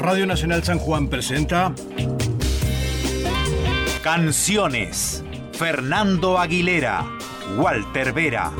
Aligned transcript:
Radio 0.00 0.24
Nacional 0.24 0.64
San 0.64 0.78
Juan 0.78 1.08
presenta 1.08 1.74
Canciones. 4.02 5.22
Fernando 5.52 6.38
Aguilera, 6.38 7.04
Walter 7.58 8.14
Vera. 8.14 8.50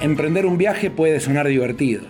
Emprender 0.00 0.44
un 0.44 0.58
viaje 0.58 0.90
puede 0.90 1.20
sonar 1.20 1.46
divertido, 1.46 2.02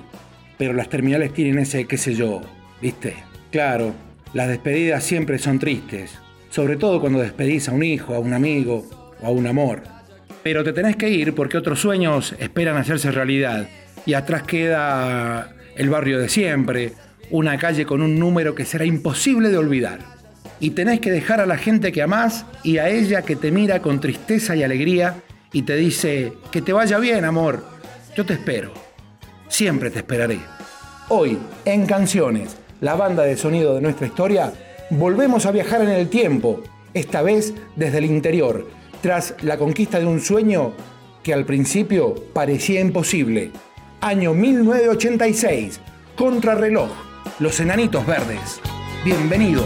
pero 0.56 0.72
las 0.72 0.88
terminales 0.88 1.34
tienen 1.34 1.58
ese 1.58 1.84
qué 1.84 1.98
sé 1.98 2.14
yo, 2.14 2.40
¿viste? 2.80 3.14
Claro, 3.52 3.92
las 4.32 4.48
despedidas 4.48 5.04
siempre 5.04 5.38
son 5.38 5.58
tristes, 5.58 6.18
sobre 6.54 6.76
todo 6.76 7.00
cuando 7.00 7.18
despedís 7.18 7.68
a 7.68 7.72
un 7.72 7.82
hijo, 7.82 8.14
a 8.14 8.20
un 8.20 8.32
amigo 8.32 8.86
o 9.20 9.26
a 9.26 9.30
un 9.30 9.44
amor. 9.48 9.82
Pero 10.44 10.62
te 10.62 10.72
tenés 10.72 10.94
que 10.94 11.10
ir 11.10 11.34
porque 11.34 11.58
otros 11.58 11.80
sueños 11.80 12.32
esperan 12.38 12.76
hacerse 12.76 13.10
realidad 13.10 13.68
y 14.06 14.14
atrás 14.14 14.44
queda 14.44 15.52
el 15.74 15.90
barrio 15.90 16.20
de 16.20 16.28
siempre, 16.28 16.92
una 17.30 17.58
calle 17.58 17.84
con 17.84 18.02
un 18.02 18.20
número 18.20 18.54
que 18.54 18.64
será 18.64 18.84
imposible 18.84 19.48
de 19.48 19.58
olvidar. 19.58 19.98
Y 20.60 20.70
tenés 20.70 21.00
que 21.00 21.10
dejar 21.10 21.40
a 21.40 21.46
la 21.46 21.56
gente 21.56 21.90
que 21.90 22.02
amás 22.02 22.46
y 22.62 22.78
a 22.78 22.88
ella 22.88 23.22
que 23.22 23.34
te 23.34 23.50
mira 23.50 23.82
con 23.82 24.00
tristeza 24.00 24.54
y 24.54 24.62
alegría 24.62 25.16
y 25.52 25.62
te 25.62 25.74
dice, 25.74 26.34
que 26.52 26.62
te 26.62 26.72
vaya 26.72 27.00
bien, 27.00 27.24
amor, 27.24 27.64
yo 28.16 28.24
te 28.24 28.34
espero. 28.34 28.72
Siempre 29.48 29.90
te 29.90 29.98
esperaré. 29.98 30.38
Hoy, 31.08 31.36
en 31.64 31.84
Canciones, 31.86 32.56
la 32.80 32.94
banda 32.94 33.24
de 33.24 33.36
sonido 33.36 33.74
de 33.74 33.80
nuestra 33.80 34.06
historia, 34.06 34.52
volvemos 34.98 35.46
a 35.46 35.52
viajar 35.52 35.82
en 35.82 35.90
el 35.90 36.08
tiempo, 36.08 36.60
esta 36.94 37.22
vez 37.22 37.54
desde 37.76 37.98
el 37.98 38.04
interior, 38.04 38.68
tras 39.00 39.34
la 39.42 39.58
conquista 39.58 39.98
de 39.98 40.06
un 40.06 40.20
sueño 40.20 40.72
que 41.22 41.34
al 41.34 41.44
principio 41.44 42.14
parecía 42.32 42.80
imposible. 42.80 43.50
Año 44.00 44.34
1986, 44.34 45.80
Contrarreloj, 46.16 46.90
Los 47.38 47.60
Enanitos 47.60 48.06
Verdes. 48.06 48.60
Bienvenidos. 49.04 49.64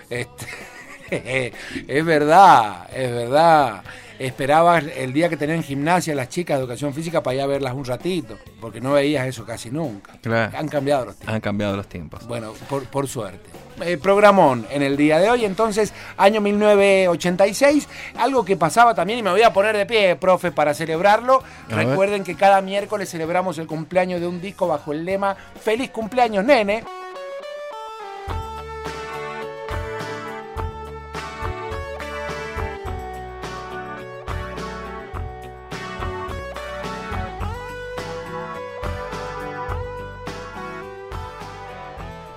Este, 0.10 0.46
es 1.88 2.06
verdad, 2.06 2.90
es 2.94 3.12
verdad. 3.12 3.82
Esperabas 4.20 4.84
el 4.96 5.14
día 5.14 5.30
que 5.30 5.38
tenían 5.38 5.64
gimnasia 5.64 6.16
las 6.16 6.30
chicas 6.30 6.58
de 6.58 6.64
educación 6.64 6.94
física 6.94 7.22
para 7.22 7.36
ir 7.36 7.42
a 7.42 7.48
verlas 7.48 7.74
un 7.74 7.86
ratito, 7.86 8.38
porque 8.60 8.82
no 8.82 8.94
veías 8.94 9.28
eso 9.28 9.46
casi 9.46 9.70
nunca. 9.70 10.14
Claro. 10.22 10.58
Han 10.58 10.68
cambiado 10.68 11.06
los 11.06 11.16
tiempos. 11.16 11.36
Han 11.36 11.42
cambiado 11.42 11.76
los 11.76 11.88
tiempos. 11.88 12.28
Bueno, 12.28 12.54
por, 12.70 12.86
por 12.86 13.08
suerte. 13.08 13.50
Eh, 13.82 13.98
programón 13.98 14.66
en 14.72 14.82
el 14.82 14.98
día 14.98 15.20
de 15.20 15.30
hoy, 15.30 15.46
entonces, 15.46 15.94
año 16.18 16.42
1986, 16.42 17.88
algo 18.18 18.44
que 18.44 18.58
pasaba 18.58 18.96
también, 18.96 19.20
y 19.20 19.24
me 19.24 19.30
voy 19.30 19.44
a 19.44 19.54
poner 19.54 19.78
de 19.78 19.86
pie, 19.86 20.16
profe, 20.16 20.52
para 20.52 20.74
celebrarlo. 20.74 21.44
A 21.70 21.76
ver. 21.76 21.88
Recuerden 21.88 22.24
que 22.24 22.36
cada 22.36 22.62
miércoles 22.62 23.10
celebramos 23.10 23.60
el 23.60 23.68
cumpleaños 23.68 24.20
de 24.20 24.26
un 24.28 24.42
disco 24.42 24.68
bajo 24.68 24.94
el 24.94 25.06
lema 25.06 25.36
Feliz 25.62 25.92
cumpleaños, 25.92 26.44
nene. 26.44 26.84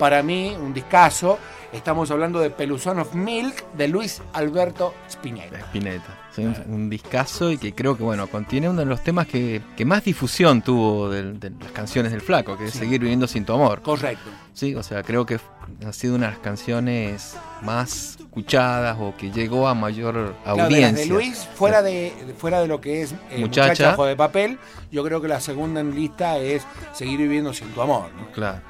Para 0.01 0.23
mí, 0.23 0.57
un 0.59 0.73
discazo. 0.73 1.39
Estamos 1.73 2.11
hablando 2.11 2.41
de 2.41 2.51
Peluzón 2.51 2.99
of 2.99 3.15
Milk 3.15 3.65
de 3.75 3.87
Luis 3.87 4.21
Alberto 4.33 4.93
Spinetta. 5.09 5.59
Spinetta. 5.61 6.19
Sí, 6.35 6.43
un, 6.43 6.57
un 6.69 6.91
discazo 6.91 7.53
y 7.53 7.59
que 7.59 7.73
creo 7.75 7.97
que 7.97 8.03
bueno 8.03 8.27
contiene 8.27 8.69
uno 8.69 8.81
de 8.81 8.87
los 8.87 9.05
temas 9.05 9.29
que, 9.29 9.63
que 9.77 9.85
más 9.85 10.03
difusión 10.03 10.63
tuvo 10.63 11.09
de, 11.11 11.35
de 11.35 11.51
las 11.61 11.71
canciones 11.71 12.11
del 12.11 12.23
flaco, 12.23 12.57
que 12.59 12.65
es 12.65 12.73
Seguir 12.73 13.01
viviendo 13.01 13.29
sin 13.29 13.45
tu 13.45 13.53
amor. 13.53 13.83
Correcto. 13.83 14.31
Sí, 14.53 14.75
o 14.75 14.83
sea, 14.83 15.05
creo 15.05 15.25
que 15.27 15.39
ha 15.87 15.93
sido 15.93 16.17
una 16.17 16.27
de 16.27 16.33
las 16.33 16.41
canciones 16.41 17.37
más 17.63 18.17
escuchadas 18.19 18.97
o 18.99 19.15
que 19.17 19.31
llegó 19.31 19.69
a 19.69 19.75
mayor 19.75 20.35
Claro, 20.43 20.57
de 20.57 20.63
audiencia. 20.63 21.05
de 21.05 21.11
Luis, 21.11 21.47
fuera 21.55 21.83
de, 21.83 22.13
fuera 22.39 22.61
de 22.61 22.67
lo 22.67 22.81
que 22.81 23.03
es 23.03 23.13
eh, 23.31 23.39
Muchacha. 23.39 23.95
de 23.97 24.17
papel, 24.17 24.59
yo 24.91 25.05
creo 25.05 25.21
que 25.21 25.29
la 25.29 25.39
segunda 25.41 25.81
en 25.81 25.95
lista 25.95 26.37
es 26.39 26.65
Seguir 26.95 27.19
viviendo 27.19 27.53
sin 27.53 27.69
tu 27.69 27.81
amor. 27.81 28.11
¿no? 28.17 28.33
Claro. 28.33 28.61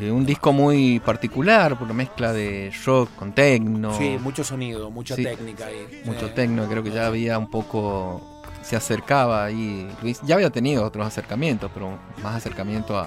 Eh, 0.00 0.10
un 0.10 0.26
disco 0.26 0.52
muy 0.52 0.98
particular, 1.00 1.78
por 1.78 1.86
la 1.86 1.94
mezcla 1.94 2.32
de 2.32 2.72
rock 2.84 3.10
con 3.16 3.32
techno. 3.32 3.96
Sí, 3.96 4.18
mucho 4.20 4.42
sonido, 4.42 4.90
mucha 4.90 5.14
Sí. 5.14 5.22
técnica 5.22 5.66
ahí. 5.66 6.02
mucho 6.04 6.26
Sí. 6.28 6.32
techno, 6.34 6.66
creo 6.68 6.82
que 6.82 6.90
ya 6.90 7.06
había 7.06 7.38
un 7.38 7.48
poco, 7.48 8.42
se 8.62 8.74
acercaba 8.76 9.44
ahí, 9.44 9.88
Luis, 10.02 10.20
ya 10.24 10.34
había 10.34 10.50
tenido 10.50 10.84
otros 10.84 11.06
acercamientos, 11.06 11.70
pero 11.72 11.96
más 12.22 12.34
acercamiento 12.34 12.98
a, 12.98 13.06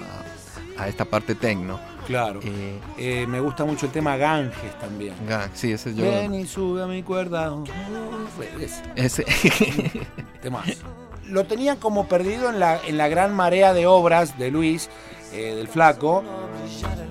a 0.78 0.88
esta 0.88 1.04
parte 1.04 1.34
techno. 1.34 1.78
Claro. 2.06 2.40
Eh, 2.42 2.78
Eh, 2.96 3.26
me 3.28 3.38
gusta 3.40 3.66
mucho 3.66 3.84
el 3.84 3.92
tema 3.92 4.16
Ganges 4.16 4.78
también. 4.80 5.12
ga- 5.28 5.50
sí, 5.52 5.72
ese 5.72 5.94
yo... 5.94 6.04
Ven 6.04 6.34
y 6.34 6.46
sube 6.46 6.82
a 6.82 6.86
mi 6.86 7.02
cuerda. 7.02 7.52
Uf, 7.52 7.68
ese 8.58 8.82
Ese. 8.96 9.26
Lo 11.26 11.44
tenían 11.44 11.76
como 11.76 12.08
perdido 12.08 12.48
en 12.48 12.58
la, 12.60 12.80
en 12.86 12.96
la 12.96 13.08
gran 13.08 13.34
marea 13.34 13.74
de 13.74 13.86
obras 13.86 14.38
de 14.38 14.50
Luis, 14.50 14.88
eh, 15.32 15.54
del 15.54 15.68
Flaco. 15.68 16.22
brillar 16.68 17.08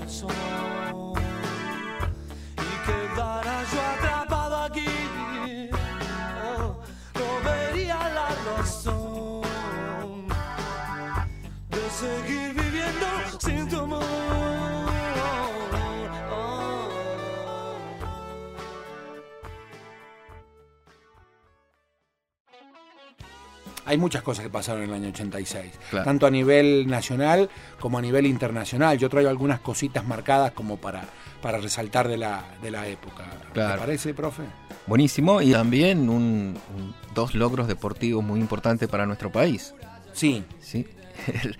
Hay 23.87 23.97
muchas 23.97 24.21
cosas 24.21 24.43
que 24.43 24.49
pasaron 24.51 24.83
en 24.83 24.89
el 24.89 24.95
año 24.95 25.07
86, 25.09 25.71
Claro. 25.89 26.05
tanto 26.05 26.27
a 26.27 26.29
nivel 26.29 26.85
nacional 26.87 27.49
como 27.79 27.97
a 27.97 28.01
nivel 28.01 28.25
internacional. 28.27 28.97
Yo 28.97 29.09
traigo 29.09 29.29
algunas 29.29 29.59
cositas 29.61 30.05
marcadas 30.05 30.51
como 30.51 30.77
para, 30.77 31.05
para 31.41 31.57
resaltar 31.57 32.07
de 32.07 32.17
la, 32.17 32.43
de 32.61 32.69
la 32.69 32.85
época. 32.87 33.23
Claro. 33.53 33.73
¿Te 33.73 33.79
parece, 33.79 34.13
profe? 34.13 34.43
buenísimo 34.85 35.41
y 35.41 35.51
también 35.51 36.07
un- 36.09 36.57
un- 36.75 36.95
dos 37.13 37.33
logros 37.35 37.67
deportivos 37.67 38.23
muy 38.23 38.39
importantes 38.39 38.87
para 38.87 39.05
nuestro 39.05 39.31
país. 39.31 39.73
Sí, 40.13 40.43
¿sí? 40.61 40.85
El, 41.27 41.57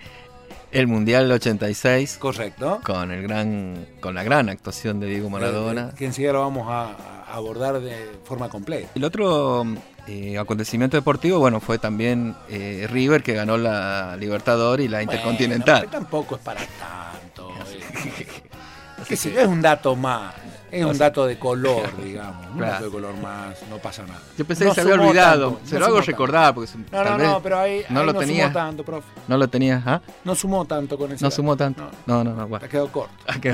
el 0.70 0.86
Mundial 0.86 1.30
86 1.32 2.16
correcto. 2.18 2.80
con, 2.84 3.10
el 3.10 3.22
gran, 3.22 3.86
con 4.00 4.14
la 4.14 4.22
gran 4.22 4.48
actuación 4.50 5.00
de 5.00 5.06
Diego 5.08 5.28
Maradona. 5.30 5.90
Eh, 5.92 5.96
que 5.96 6.04
enseguida 6.06 6.32
lo 6.34 6.40
vamos 6.40 6.68
a, 6.68 6.92
a 7.26 7.34
abordar 7.34 7.80
de 7.80 8.10
forma 8.24 8.48
completa. 8.48 8.88
El 8.94 9.04
otro 9.04 9.64
eh, 10.08 10.38
acontecimiento 10.38 10.96
deportivo, 10.96 11.38
bueno, 11.38 11.60
fue 11.60 11.78
también 11.78 12.34
eh, 12.48 12.86
River 12.90 13.22
que 13.22 13.34
ganó 13.34 13.58
la 13.58 14.16
Libertador 14.16 14.80
y 14.80 14.88
la 14.88 15.02
Intercontinental. 15.02 15.82
Bueno, 15.82 15.90
tampoco 15.90 16.36
es 16.36 16.40
para 16.40 16.60
tanto. 16.60 17.50
eh. 18.18 18.26
Qué 19.06 19.16
sé 19.16 19.32
yo, 19.32 19.40
es 19.40 19.46
un 19.46 19.60
dato 19.60 19.94
más. 19.94 20.34
Es 20.70 20.84
un 20.84 20.98
dato 20.98 21.26
de 21.26 21.38
color, 21.38 21.82
digamos. 22.04 22.46
Un 22.48 22.58
Claro. 22.58 22.72
dato 22.72 22.84
de 22.86 22.90
color 22.90 23.14
más. 23.16 23.56
No 23.70 23.78
pasa 23.78 24.02
nada. 24.02 24.20
Yo 24.36 24.44
pensé 24.44 24.64
No 24.64 24.70
que 24.70 24.74
se 24.74 24.80
había 24.92 24.94
olvidado. 25.06 25.50
tanto, 25.52 25.66
se 25.66 25.74
no 25.74 25.80
lo 25.80 25.86
hago 25.86 26.00
recordar 26.00 26.54
porque 26.54 26.70
No, 26.76 26.84
tal 26.90 27.04
no, 27.12 27.16
vez 27.18 27.28
no, 27.28 27.42
pero 27.42 27.58
ahí, 27.58 27.82
no 27.88 28.00
ahí 28.00 28.06
lo 28.06 28.12
no 28.12 28.18
tenía. 28.18 28.42
sumó 28.44 28.52
tanto, 28.54 28.84
profe. 28.84 29.08
no 29.28 29.38
lo 29.38 29.48
tenías. 29.48 29.82
¿ah? 29.86 30.00
No 30.24 30.34
sumó 30.34 30.64
tanto 30.64 30.98
con 30.98 31.12
ese 31.12 31.22
No 31.24 31.28
dato. 31.28 31.36
sumó 31.36 31.56
tanto. 31.56 31.90
No, 32.06 32.22
No, 32.24 32.34
no, 32.34 32.46
Bueno, 32.48 32.68
quedó 32.68 32.88
corto. 32.92 33.12
Ah, 33.26 33.34
que 33.40 33.52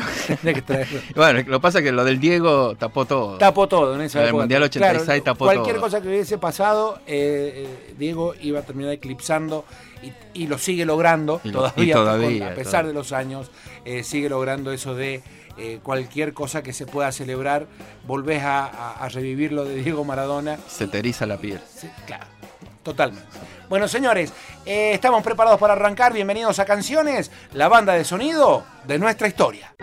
traerlo. 0.63 1.01
Bueno, 1.15 1.39
lo 1.47 1.59
que 1.59 1.61
pasa 1.61 1.79
es 1.79 1.85
que 1.85 1.93
lo 1.93 2.05
del 2.05 2.19
Diego 2.19 2.75
tapó 2.77 3.05
todo. 3.05 3.39
Tapó 3.39 3.69
todo 3.69 3.95
en 3.95 4.01
esa 4.03 4.21
Lo 4.21 4.27
época. 4.29 4.43
Mundial 4.43 4.63
86 4.65 5.05
Claro, 5.07 5.23
tapó 5.23 5.45
Cualquier 5.47 5.77
todo. 5.77 5.85
cosa 5.85 6.01
que 6.01 6.09
hubiese 6.09 6.39
pasado, 6.39 6.99
eh, 7.07 7.67
eh, 7.89 7.95
Diego 7.99 8.35
iba 8.41 8.61
a 8.61 8.63
terminar 8.63 8.93
eclipsando 8.93 9.65
y, 10.03 10.13
y 10.43 10.47
lo 10.49 10.59
sigue 10.59 10.85
logrando 10.85 11.41
Y 11.45 11.51
todavía, 11.53 11.85
y 11.85 11.93
todavía, 11.93 12.39
con- 12.41 12.53
a 12.53 12.55
pesar 12.55 12.71
todavía. 12.73 12.89
de 12.89 12.95
los 12.95 13.13
años, 13.13 13.51
eh, 13.85 14.03
sigue 14.03 14.29
logrando 14.29 14.73
eso 14.73 14.95
de 14.95 15.23
eh, 15.59 15.81
cualquier 15.83 16.33
cosa 16.35 16.63
que 16.63 16.73
se 16.73 16.87
pueda 16.87 17.11
celebrar, 17.13 17.67
volvés 18.07 18.43
a, 18.43 18.65
a- 18.67 19.05
a 19.05 19.09
revivir 19.09 19.53
lo 19.53 19.65
de 19.65 19.77
Diego 19.77 20.05
Maradona. 20.05 20.59
Se 20.69 20.87
te 20.89 20.99
eriza 20.99 21.27
la 21.27 21.37
piel. 21.39 21.61
Sí, 21.75 21.89
claro, 22.07 22.27
totalmente. 22.83 23.29
Bueno, 23.69 23.89
señores, 23.89 24.33
eh, 24.67 24.93
estamos 24.93 25.23
preparados 25.23 25.59
para 25.59 25.73
arrancar. 25.73 26.13
Bienvenidos 26.13 26.59
a 26.59 26.65
Canciones, 26.65 27.31
la 27.53 27.69
banda 27.69 27.95
de 27.95 28.05
sonido 28.05 28.65
de 28.87 28.99
nuestra 28.99 29.27
historia. 29.29 29.75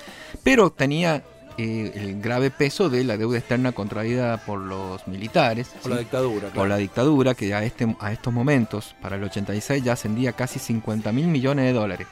pero 0.43 0.71
tenía 0.71 1.23
eh, 1.57 1.91
el 1.95 2.19
grave 2.21 2.49
peso 2.49 2.89
de 2.89 3.03
la 3.03 3.15
deuda 3.17 3.37
externa 3.37 3.71
contraída 3.73 4.37
por 4.45 4.59
los 4.59 5.07
militares, 5.07 5.69
Por 5.81 5.91
la 5.91 5.97
dictadura, 5.99 6.49
por 6.49 6.67
la 6.67 6.77
dictadura, 6.77 7.35
que 7.35 7.53
a, 7.53 7.63
este, 7.63 7.95
a 7.99 8.11
estos 8.11 8.33
momentos, 8.33 8.95
para 9.01 9.17
el 9.17 9.23
86, 9.23 9.83
ya 9.83 9.93
ascendía 9.93 10.31
a 10.31 10.33
casi 10.33 10.57
50 10.59 11.11
mil 11.11 11.27
millones 11.27 11.65
de 11.65 11.73
dólares. 11.73 12.07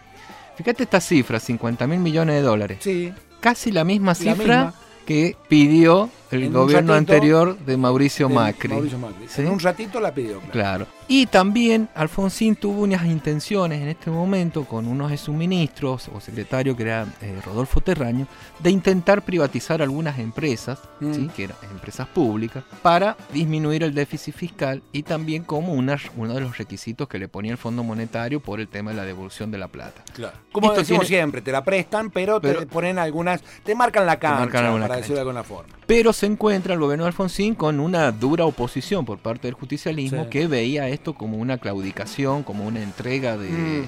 Fíjate 0.58 0.84
esta 0.84 1.02
cifra, 1.02 1.40
50 1.40 1.88
mil 1.88 2.00
millones 2.00 2.36
de 2.36 2.42
dólares. 2.42 2.78
Sí, 2.82 3.12
Casi 3.42 3.72
la 3.72 3.84
misma 3.84 4.12
la 4.12 4.16
cifra 4.16 4.36
misma. 4.66 4.74
que 5.06 5.36
pidió 5.50 6.10
el 6.32 6.44
En 6.44 6.54
gobierno 6.54 6.94
ratito 6.94 7.14
anterior 7.14 7.58
de 7.60 7.78
Mauricio 7.78 8.28
de 8.28 8.34
Macri. 8.36 8.70
Mauricio 8.70 8.98
Macri. 9.00 9.28
¿sí? 9.28 9.42
En 9.42 9.50
un 9.50 9.60
ratito 9.60 10.00
la 10.00 10.14
pidió, 10.14 10.40
claro. 10.40 10.52
Claro. 10.52 10.88
Y 11.08 11.26
también 11.26 11.90
Alfonsín 11.94 12.56
tuvo 12.56 12.84
unas 12.84 13.06
intenciones 13.06 13.82
en 13.82 13.90
este 13.90 14.10
momento 14.10 14.64
con 14.64 14.88
unos 14.88 15.12
de 15.12 15.18
sus 15.18 15.36
ministros 15.36 16.10
o 16.14 16.22
secretario 16.22 16.76
que 16.78 16.84
era 16.84 17.06
eh, 17.22 17.38
Rodolfo 17.46 17.82
Terraño 17.82 18.28
de 18.60 18.70
intentar 18.70 19.22
privatizar 19.24 19.82
algunas 19.82 20.20
empresas, 20.20 20.80
Mm. 21.02 21.14
¿sí? 21.14 21.30
que 21.36 21.44
eran 21.46 21.58
empresas 21.72 22.08
públicas, 22.08 22.64
para 22.82 23.18
disminuir 23.34 23.84
el 23.84 23.94
déficit 23.94 24.36
fiscal 24.36 24.84
y 24.94 25.04
también 25.04 25.44
como 25.44 25.74
una- 25.74 25.98
uno 26.16 26.34
de 26.36 26.42
los 26.42 26.58
requisitos 26.58 27.08
que 27.10 27.18
le 27.20 27.28
ponía 27.28 27.52
el 27.52 27.58
Fondo 27.58 27.84
Monetario 27.84 28.40
por 28.40 28.60
el 28.60 28.68
tema 28.68 28.92
de 28.92 28.98
la 28.98 29.04
devolución 29.06 29.52
de 29.52 29.58
la 29.58 29.68
plata. 29.68 30.04
Claro. 30.14 30.38
Como 30.52 30.68
Esto 30.68 30.80
decimos 30.82 31.08
tiene- 31.08 31.22
siempre, 31.22 31.42
te 31.42 31.52
la 31.52 31.64
prestan, 31.64 32.10
pero, 32.12 32.40
te 32.40 32.66
ponen 32.68 33.00
algunas, 33.00 33.42
te 33.64 33.74
marcan 33.76 34.06
la 34.06 34.18
cancha, 34.20 34.40
marcan 34.42 34.64
para 34.74 34.80
cancha. 34.80 34.96
decirlo 34.98 35.16
de 35.16 35.22
alguna 35.22 35.44
forma. 35.44 35.74
Pero 35.88 36.14
se 36.22 36.28
encuentra 36.28 36.74
el 36.76 36.80
gobierno 36.80 37.04
de 37.06 37.08
Alfonsín 37.10 37.56
con 37.56 37.80
una 37.80 38.12
dura 38.12 38.46
oposición 38.46 39.06
por 39.06 39.18
parte 39.20 39.48
del 39.48 39.56
justicialismo 39.56 40.24
Sí. 40.24 40.30
que 40.30 40.48
veía 40.48 40.88
esto 40.88 41.14
como 41.16 41.38
una 41.38 41.58
claudicación, 41.58 42.44
como 42.44 42.66
una 42.66 42.82
entrega 42.82 43.38
de, 43.38 43.50
Mm. 43.50 43.86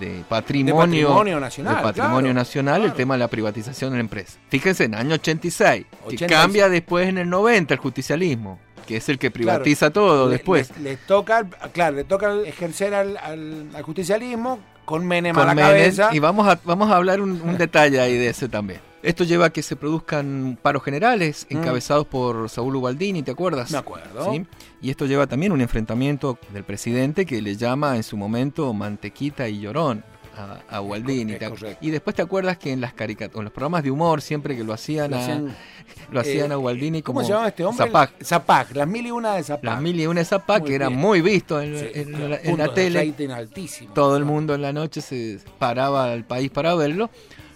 de 0.00 0.24
patrimonio, 0.28 0.74
De 0.74 1.02
patrimonio 1.04 1.40
nacional, 1.40 1.76
de 1.76 1.82
patrimonio 1.82 2.20
claro, 2.20 2.34
nacional, 2.34 2.84
el 2.84 2.92
tema 2.94 3.14
de 3.14 3.18
la 3.18 3.28
privatización 3.28 3.90
de 3.90 3.96
la 3.96 4.00
empresa. 4.00 4.38
Fíjense, 4.48 4.84
en 4.84 4.94
el 4.94 5.00
año 5.00 5.14
86, 5.14 5.84
que 5.90 6.06
86. 6.06 6.30
cambia 6.30 6.68
después 6.68 7.08
en 7.08 7.18
el 7.18 7.28
90 7.28 7.74
el 7.74 7.80
justicialismo, 7.80 8.58
que 8.86 8.96
es 8.98 9.08
el 9.08 9.18
que 9.18 9.30
privatiza 9.30 9.90
todo 9.90 10.26
Le- 10.28 10.32
después. 10.36 10.70
Le, 10.78 10.90
le 10.92 10.96
toca, 10.96 11.44
claro, 11.72 11.96
le 11.96 12.04
toca 12.04 12.32
ejercer 12.46 12.94
al, 12.94 13.16
al- 13.18 13.68
al 13.74 13.82
justicialismo 13.82 14.60
con 14.84 15.06
Menem 15.06 15.34
con 15.34 15.42
a 15.44 15.46
la 15.46 15.54
Menem, 15.54 15.70
cabeza. 15.70 16.10
y 16.12 16.18
vamos 16.20 16.46
a, 16.48 16.58
vamos 16.64 16.90
a 16.90 16.96
hablar 16.96 17.20
un, 17.20 17.40
un 17.42 17.58
detalle 17.58 18.00
ahí 18.00 18.16
de 18.16 18.28
ese 18.28 18.48
también. 18.48 18.80
Esto 19.02 19.24
lleva 19.24 19.46
a 19.46 19.50
que 19.50 19.62
se 19.62 19.74
produzcan 19.76 20.56
paros 20.62 20.82
generales 20.84 21.46
Mm. 21.50 21.56
encabezados 21.56 22.06
por 22.06 22.48
Saúl 22.48 22.76
Ubaldini, 22.76 23.22
¿te 23.22 23.32
acuerdas? 23.32 23.70
Me 23.72 23.78
acuerdo. 23.78 24.32
¿Sí? 24.32 24.46
Y 24.80 24.90
esto 24.90 25.06
lleva 25.06 25.26
también 25.26 25.50
un 25.52 25.60
enfrentamiento 25.60 26.38
del 26.52 26.64
presidente 26.64 27.26
que 27.26 27.42
le 27.42 27.56
llama 27.56 27.96
en 27.96 28.02
su 28.04 28.16
momento 28.16 28.72
Mantequita 28.72 29.48
y 29.48 29.60
Llorón 29.60 30.04
a, 30.36 30.76
a 30.76 30.80
Ubaldini. 30.80 31.32
es 31.32 31.38
¿Te 31.40 31.46
ac- 31.46 31.50
correcto. 31.50 31.78
y 31.84 31.90
después 31.90 32.14
te 32.16 32.22
acuerdas 32.22 32.56
que 32.58 32.72
en 32.72 32.80
las 32.80 32.94
caricaturas, 32.94 33.38
en 33.40 33.44
los 33.44 33.52
programas 33.52 33.82
de 33.82 33.90
humor, 33.90 34.22
siempre 34.22 34.56
que 34.56 34.64
lo 34.64 34.72
hacían, 34.72 35.10
Lo 35.10 35.16
a, 35.16 35.20
hacían- 35.20 35.54
lo 36.12 36.20
hacían 36.20 36.50
eh, 36.52 36.54
a 36.54 36.58
Ubaldini 36.58 37.02
como 37.02 37.16
¿Cómo 37.18 37.26
se 37.26 37.32
llamaba 37.32 37.48
este 37.48 37.64
hombre? 37.64 37.86
Zapac. 37.86 38.22
Zapac, 38.24 38.74
las 38.76 38.86
mil 38.88 39.06
y 39.06 39.10
una 39.10 39.34
de 39.34 39.42
Zapac. 39.42 39.64
Las 39.64 39.80
mil 39.82 40.00
y 40.00 40.06
una 40.06 40.24
Zapac, 40.24 40.60
Muy 40.60 40.68
que 40.70 40.74
era 40.76 40.88
bien. 40.88 41.00
muy 41.00 41.20
visto 41.20 41.60
en, 41.60 41.76
Sí, 41.78 41.86
en 41.94 42.14
en 42.14 42.30
puntos 42.44 42.58
la 42.58 42.66
de 42.68 42.72
tele. 42.72 43.04
rating 43.10 43.28
altísimos. 43.30 43.94
Todo 43.94 44.16
el 44.16 44.24
mundo 44.24 44.54
en 44.54 44.62
la 44.62 44.72
noche 44.72 45.00
se 45.02 45.38
paraba 45.58 46.10
al 46.12 46.24
país 46.24 46.50
para 46.50 46.74
verlo, 46.76 47.10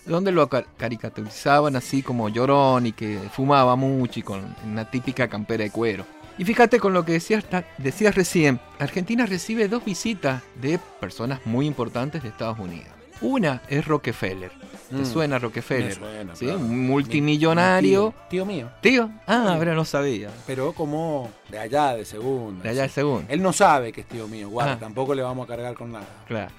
donde 0.06 0.32
lo 0.32 0.48
ca- 0.48 0.64
caricaturizaban 0.76 1.76
así 1.76 2.02
como 2.02 2.28
llorón 2.28 2.86
y 2.86 2.92
que 2.92 3.18
fumaba 3.32 3.76
mucho 3.76 4.20
y 4.20 4.22
con 4.22 4.54
una 4.64 4.90
típica 4.90 5.28
campera 5.28 5.64
de 5.64 5.70
cuero. 5.70 6.04
Y 6.38 6.44
fíjate 6.44 6.78
con 6.78 6.92
lo 6.92 7.04
que 7.04 7.12
decías, 7.12 8.14
recién, 8.14 8.60
Argentina 8.78 9.24
recibe 9.26 9.68
dos 9.68 9.84
visitas 9.84 10.42
de 10.56 10.78
personas 11.00 11.40
muy 11.46 11.66
importantes 11.66 12.22
de 12.22 12.28
Estados 12.28 12.58
Unidos. 12.58 12.88
Una 13.22 13.62
es 13.70 13.86
Rockefeller. 13.86 14.52
¿Te 14.90 14.96
Mm. 14.96 15.06
suena 15.06 15.36
Me 15.36 15.38
Rockefeller? 15.40 15.94
suena, 15.94 16.36
¿Sí? 16.36 16.44
claro. 16.44 16.60
Un 16.60 16.68
Mi- 16.82 16.88
multimillonario. 16.88 18.06
mi 18.08 18.12
Tío, 18.12 18.28
tío 18.28 18.44
mío. 18.46 18.68
Tío, 18.82 19.10
ah, 19.26 19.54
ahora 19.54 19.74
no 19.74 19.86
sabía. 19.86 20.28
Pero 20.46 20.72
como 20.74 21.30
de 21.48 21.58
allá, 21.58 21.96
de 21.96 22.04
segunda. 22.04 22.62
De 22.62 22.68
allá 22.68 22.84
el 22.84 22.90
sí. 22.90 22.96
segundo. 22.96 23.24
Él 23.30 23.42
no 23.42 23.54
sabe 23.54 23.90
que 23.92 24.02
es 24.02 24.06
tío 24.06 24.28
mío, 24.28 24.50
guarda, 24.50 24.72
Ah. 24.74 24.78
tampoco 24.78 25.14
le 25.14 25.22
vamos 25.22 25.44
a 25.46 25.48
cargar 25.48 25.74
con 25.74 25.92
nada. 25.92 26.04
Claro. 26.28 26.50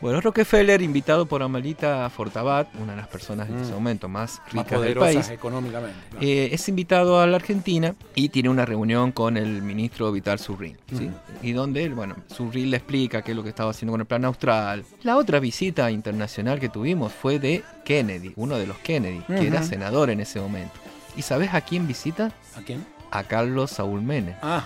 Bueno, 0.00 0.20
Rockefeller, 0.20 0.80
invitado 0.80 1.26
por 1.26 1.42
Amelita 1.42 2.08
Fortabat, 2.08 2.68
una 2.80 2.92
de 2.92 2.98
las 2.98 3.08
personas 3.08 3.48
en 3.48 3.58
Mm. 3.58 3.62
ese 3.62 3.72
momento 3.72 4.08
más 4.08 4.38
Más 4.38 4.52
ricas 4.52 4.70
del 4.80 4.94
poderosas 4.94 5.14
país, 5.26 5.30
económicamente. 5.30 5.96
claro. 6.10 6.24
eh, 6.24 6.50
es 6.52 6.68
invitado 6.68 7.20
a 7.20 7.26
la 7.26 7.34
Argentina 7.36 7.96
y 8.14 8.28
tiene 8.28 8.48
una 8.48 8.64
reunión 8.64 9.10
con 9.10 9.36
el 9.36 9.60
ministro 9.60 10.12
Vital 10.12 10.38
Surrín. 10.38 10.78
¿sí? 10.96 11.10
Y 11.42 11.50
donde 11.50 11.82
él, 11.82 11.94
bueno, 11.94 12.14
Surrín 12.32 12.70
le 12.70 12.76
explica 12.76 13.22
qué 13.22 13.32
es 13.32 13.36
lo 13.36 13.42
que 13.42 13.48
estaba 13.48 13.72
haciendo 13.72 13.90
con 13.92 14.00
el 14.00 14.06
plan 14.06 14.24
austral. 14.24 14.84
La 15.02 15.16
otra 15.16 15.40
visita 15.40 15.90
internacional 15.90 16.60
que 16.60 16.68
tuvimos 16.68 17.12
fue 17.12 17.40
de 17.40 17.64
Kennedy, 17.84 18.32
uno 18.36 18.56
de 18.56 18.68
los 18.68 18.78
Kennedy, 18.78 19.22
que 19.26 19.48
era 19.48 19.64
senador 19.64 20.10
en 20.10 20.20
ese 20.20 20.40
momento. 20.40 20.74
¿Y 21.16 21.22
sabes 21.22 21.52
a 21.54 21.60
quién 21.60 21.88
visita? 21.88 22.30
¿A 22.56 22.60
quién? 22.60 22.86
A 23.10 23.24
Carlos 23.24 23.72
Saúl 23.72 24.02
Menem. 24.02 24.36
Ajá. 24.42 24.64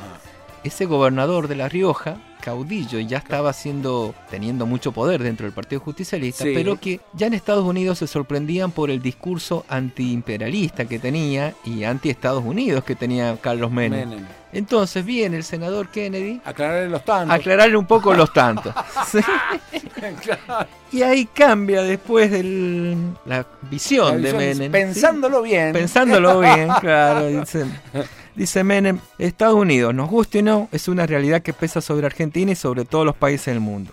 ese 0.65 0.85
gobernador 0.85 1.49
de 1.49 1.57
La 1.57 1.69
Rioja, 1.69 2.19
caudillo, 2.42 2.99
y 2.99 3.06
ya 3.06 3.16
estaba 3.18 3.49
haciendo, 3.50 4.14
teniendo 4.30 4.66
mucho 4.66 4.92
poder 4.92 5.22
dentro 5.22 5.46
del 5.46 5.54
Partido 5.54 5.80
Justicialista, 5.80 6.44
Sí. 6.44 6.52
pero 6.54 6.78
que 6.78 7.00
ya 7.14 7.28
en 7.28 7.34
Estados 7.34 7.64
Unidos 7.64 7.99
se 7.99 8.06
sorprendían 8.06 8.70
por 8.72 8.90
el 8.90 9.00
discurso 9.00 9.64
antiimperialista 9.68 10.84
que 10.84 10.99
tenía 10.99 11.54
y 11.64 11.84
anti-Estados 11.84 12.44
Unidos 12.44 12.84
que 12.84 12.94
tenía 12.94 13.37
Carlos 13.40 13.70
Menem. 13.70 14.08
Menem. 14.11 14.26
Entonces 14.52 15.02
viene 15.02 15.38
el 15.38 15.44
senador 15.44 15.88
Kennedy 15.88 16.38
Aclararle 16.44 16.90
los 16.90 17.02
tantos. 17.06 17.34
aclararle 17.34 17.76
un 17.78 17.87
poco 17.87 18.12
los 18.12 18.30
tantos. 18.32 18.75
Sí. 19.11 19.20
Claro. 20.20 20.66
Y 20.90 21.02
ahí 21.02 21.26
cambia 21.26 21.82
después 21.82 22.30
de 22.30 22.96
la 23.25 23.46
visión 23.70 24.20
La 24.22 24.28
de 24.28 24.34
Menem. 24.37 24.64
¿sí? 24.64 24.68
Pensándolo 24.68 25.40
bien. 25.42 25.72
Pensándolo 25.72 26.40
bien, 26.40 26.68
claro. 26.80 27.26
Dice, 27.28 27.64
dice 28.35 28.65
Menem, 28.65 28.99
Estados 29.19 29.55
Unidos, 29.57 29.95
nos 29.95 30.09
guste 30.11 30.41
o 30.41 30.43
no, 30.43 30.69
es 30.73 30.89
una 30.89 31.07
realidad 31.07 31.43
que 31.43 31.53
pesa 31.53 31.81
sobre 31.81 32.07
Argentina 32.07 32.53
y 32.53 32.57
sobre 32.57 32.85
todos 32.85 33.05
los 33.07 33.17
países 33.17 33.47
del 33.47 33.61
mundo. 33.61 33.93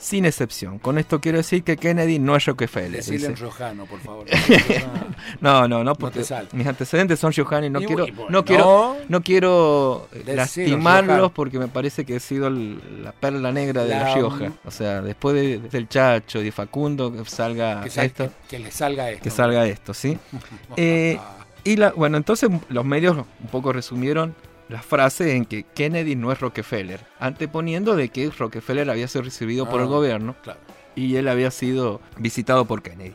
Sin 0.00 0.26
excepción. 0.26 0.78
Con 0.78 0.96
esto 0.96 1.20
quiero 1.20 1.38
decir 1.38 1.64
que 1.64 1.76
Kennedy 1.76 2.20
no 2.20 2.36
es 2.36 2.44
Rockefeller. 2.46 2.92
Decirle 2.92 3.26
en 3.26 3.32
dice. 3.32 3.42
riojano, 3.42 3.84
por 3.86 3.98
favor. 3.98 4.26
No, 5.40 5.66
no, 5.66 5.82
no, 5.82 5.94
porque 5.96 6.24
mis 6.52 6.66
antecedentes 6.68 7.18
son 7.18 7.32
riojano 7.32 7.66
y 7.66 7.70
no 7.70 7.80
Y 7.80 7.86
quiero, 7.86 8.04
bueno, 8.06 8.26
no 8.30 8.44
quiero, 8.44 8.96
no 9.08 9.22
quiero 9.22 10.08
eh, 10.12 10.34
lastimarlos 10.36 11.32
porque 11.32 11.58
me 11.58 11.66
parece 11.66 12.04
que 12.04 12.16
he 12.16 12.20
sido 12.20 12.46
el- 12.46 13.02
la 13.02 13.10
perla 13.10 13.50
negra 13.50 13.82
de 13.84 13.90
La, 13.90 14.04
La- 14.04 14.14
Rioja. 14.14 14.52
O 14.64 14.70
sea, 14.70 15.02
después 15.02 15.34
de- 15.34 15.58
del 15.58 15.88
Chacho 15.88 16.40
y 16.40 16.44
de 16.44 16.52
Facundo 16.52 17.12
que 17.12 17.24
salga 17.28 17.82
que, 17.82 17.90
sal- 17.90 18.06
esto, 18.06 18.24
que- 18.48 18.56
que 18.56 18.58
le 18.64 18.70
salga 18.70 19.10
esto. 19.10 19.22
que 19.24 19.30
salga 19.30 19.66
esto, 19.66 19.94
¿sí? 19.94 20.16
Eh, 20.76 21.18
y 21.72 21.76
la, 21.76 21.90
bueno, 21.92 22.16
entonces 22.16 22.50
los 22.68 22.84
medios 22.84 23.16
un 23.16 23.48
poco 23.50 23.72
resumieron 23.72 24.34
la 24.68 24.82
frase 24.82 25.34
en 25.34 25.44
que 25.46 25.62
Kennedy 25.64 26.14
no 26.14 26.30
es 26.30 26.40
Rockefeller, 26.40 27.00
anteponiendo 27.18 27.96
de 27.96 28.10
que 28.10 28.30
Rockefeller 28.30 28.90
había 28.90 29.08
sido 29.08 29.22
recibido 29.24 29.68
por 29.68 29.80
Ah, 29.80 29.84
el 29.84 29.88
gobierno 29.88 30.36
Claro. 30.42 30.60
y 30.94 31.16
él 31.16 31.26
había 31.28 31.50
sido 31.50 32.00
visitado 32.18 32.64
por 32.66 32.82
Kennedy. 32.82 33.14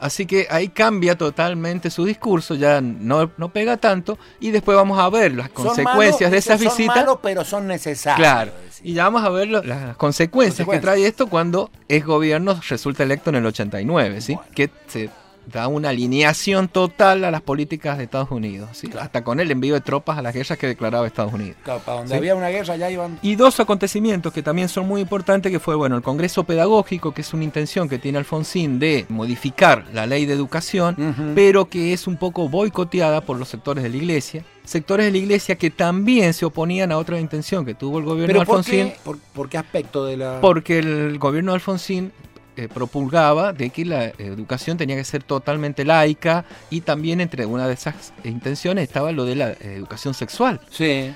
Así 0.00 0.26
que 0.26 0.46
ahí 0.50 0.68
cambia 0.68 1.18
totalmente 1.18 1.90
su 1.90 2.04
discurso, 2.04 2.54
ya 2.54 2.80
no, 2.80 3.30
no 3.36 3.48
pega 3.48 3.76
tanto, 3.78 4.16
y 4.38 4.52
después 4.52 4.76
vamos 4.76 4.96
a 4.98 5.08
ver 5.08 5.34
las 5.34 5.46
Son 5.54 5.66
consecuencias 5.66 6.20
malos, 6.20 6.30
de 6.30 6.36
esas 6.38 6.60
son 6.60 6.68
visitas. 6.68 6.96
malos, 6.96 7.18
pero 7.20 7.44
son 7.44 7.66
necesarios. 7.66 8.16
Claro. 8.28 8.52
Y 8.84 8.92
ya 8.94 9.04
vamos 9.04 9.24
a 9.24 9.28
ver 9.30 9.48
lo- 9.48 9.62
las 9.64 9.96
consecuencias, 9.96 10.64
Consecuencias. 10.66 10.80
que 10.94 10.98
trae 11.00 11.06
esto 11.08 11.26
cuando 11.28 11.70
es 11.88 12.04
gobierno, 12.04 12.60
resulta 12.68 13.02
electo 13.02 13.30
en 13.30 13.36
el 13.36 13.46
89, 13.46 14.20
¿sí? 14.20 14.34
Bueno. 14.34 14.48
Que 14.54 14.70
se 14.86 15.10
da 15.52 15.66
una 15.68 15.88
alineación 15.90 16.68
total 16.68 17.24
a 17.24 17.30
las 17.30 17.40
políticas 17.42 17.98
de 17.98 18.04
Estados 18.04 18.30
Unidos, 18.30 18.70
¿sí? 18.72 18.88
Claro. 18.88 19.04
Hasta 19.04 19.24
con 19.24 19.40
el 19.40 19.50
envío 19.50 19.74
de 19.74 19.80
tropas 19.80 20.18
a 20.18 20.22
las 20.22 20.34
guerras 20.34 20.58
que 20.58 20.66
declaraba 20.66 21.06
Estados 21.06 21.32
Unidos. 21.32 21.56
Claro, 21.64 21.80
para 21.84 21.98
donde 21.98 22.10
Sí. 22.14 22.18
había 22.18 22.34
una 22.34 22.48
guerra 22.48 22.76
ya 22.76 22.90
iban. 22.90 23.18
Y 23.22 23.34
dos 23.36 23.58
acontecimientos 23.60 24.32
que 24.32 24.42
también 24.42 24.68
son 24.68 24.86
muy 24.86 25.00
importantes, 25.00 25.50
que 25.50 25.58
fue, 25.60 25.74
bueno, 25.74 25.96
el 25.96 26.02
Congreso 26.02 26.44
Pedagógico, 26.44 27.12
que 27.12 27.22
es 27.22 27.32
una 27.32 27.44
intención 27.44 27.88
que 27.88 27.98
tiene 27.98 28.18
Alfonsín 28.18 28.78
de 28.78 29.06
modificar 29.08 29.84
la 29.92 30.06
ley 30.06 30.26
de 30.26 30.34
educación, 30.34 31.32
pero 31.34 31.68
que 31.68 31.92
es 31.92 32.06
un 32.06 32.16
poco 32.16 32.48
boicoteada 32.48 33.20
por 33.22 33.38
los 33.38 33.48
sectores 33.48 33.82
de 33.84 33.90
la 33.90 33.96
iglesia. 33.96 34.44
Sectores 34.64 35.06
de 35.06 35.12
la 35.12 35.18
iglesia 35.18 35.56
que 35.56 35.70
también 35.70 36.34
se 36.34 36.44
oponían 36.44 36.92
a 36.92 36.98
otra 36.98 37.18
intención 37.18 37.64
que 37.64 37.74
tuvo 37.74 37.98
el 37.98 38.04
gobierno 38.04 38.26
¿Pero 38.26 38.40
de 38.40 38.46
por 38.46 38.56
Alfonsín, 38.58 38.88
qué, 38.90 38.96
por, 39.02 39.18
por 39.18 39.48
qué 39.48 39.56
aspecto 39.56 40.04
de 40.04 40.18
la.? 40.18 40.40
porque 40.42 40.78
el 40.80 41.18
gobierno 41.18 41.52
de 41.52 41.54
Alfonsín 41.54 42.12
eh, 42.58 42.68
propulgaba 42.68 43.52
de 43.52 43.70
que 43.70 43.84
la 43.84 44.06
educación 44.18 44.76
tenía 44.76 44.96
que 44.96 45.04
ser 45.04 45.22
totalmente 45.22 45.84
laica 45.84 46.44
y 46.70 46.80
también 46.82 47.20
entre 47.20 47.46
una 47.46 47.66
de 47.68 47.74
esas 47.74 48.12
intenciones 48.24 48.84
estaba 48.84 49.12
lo 49.12 49.24
de 49.24 49.36
la 49.36 49.50
eh, 49.52 49.74
educación 49.76 50.12
sexual. 50.14 50.60
Sí. 50.70 51.14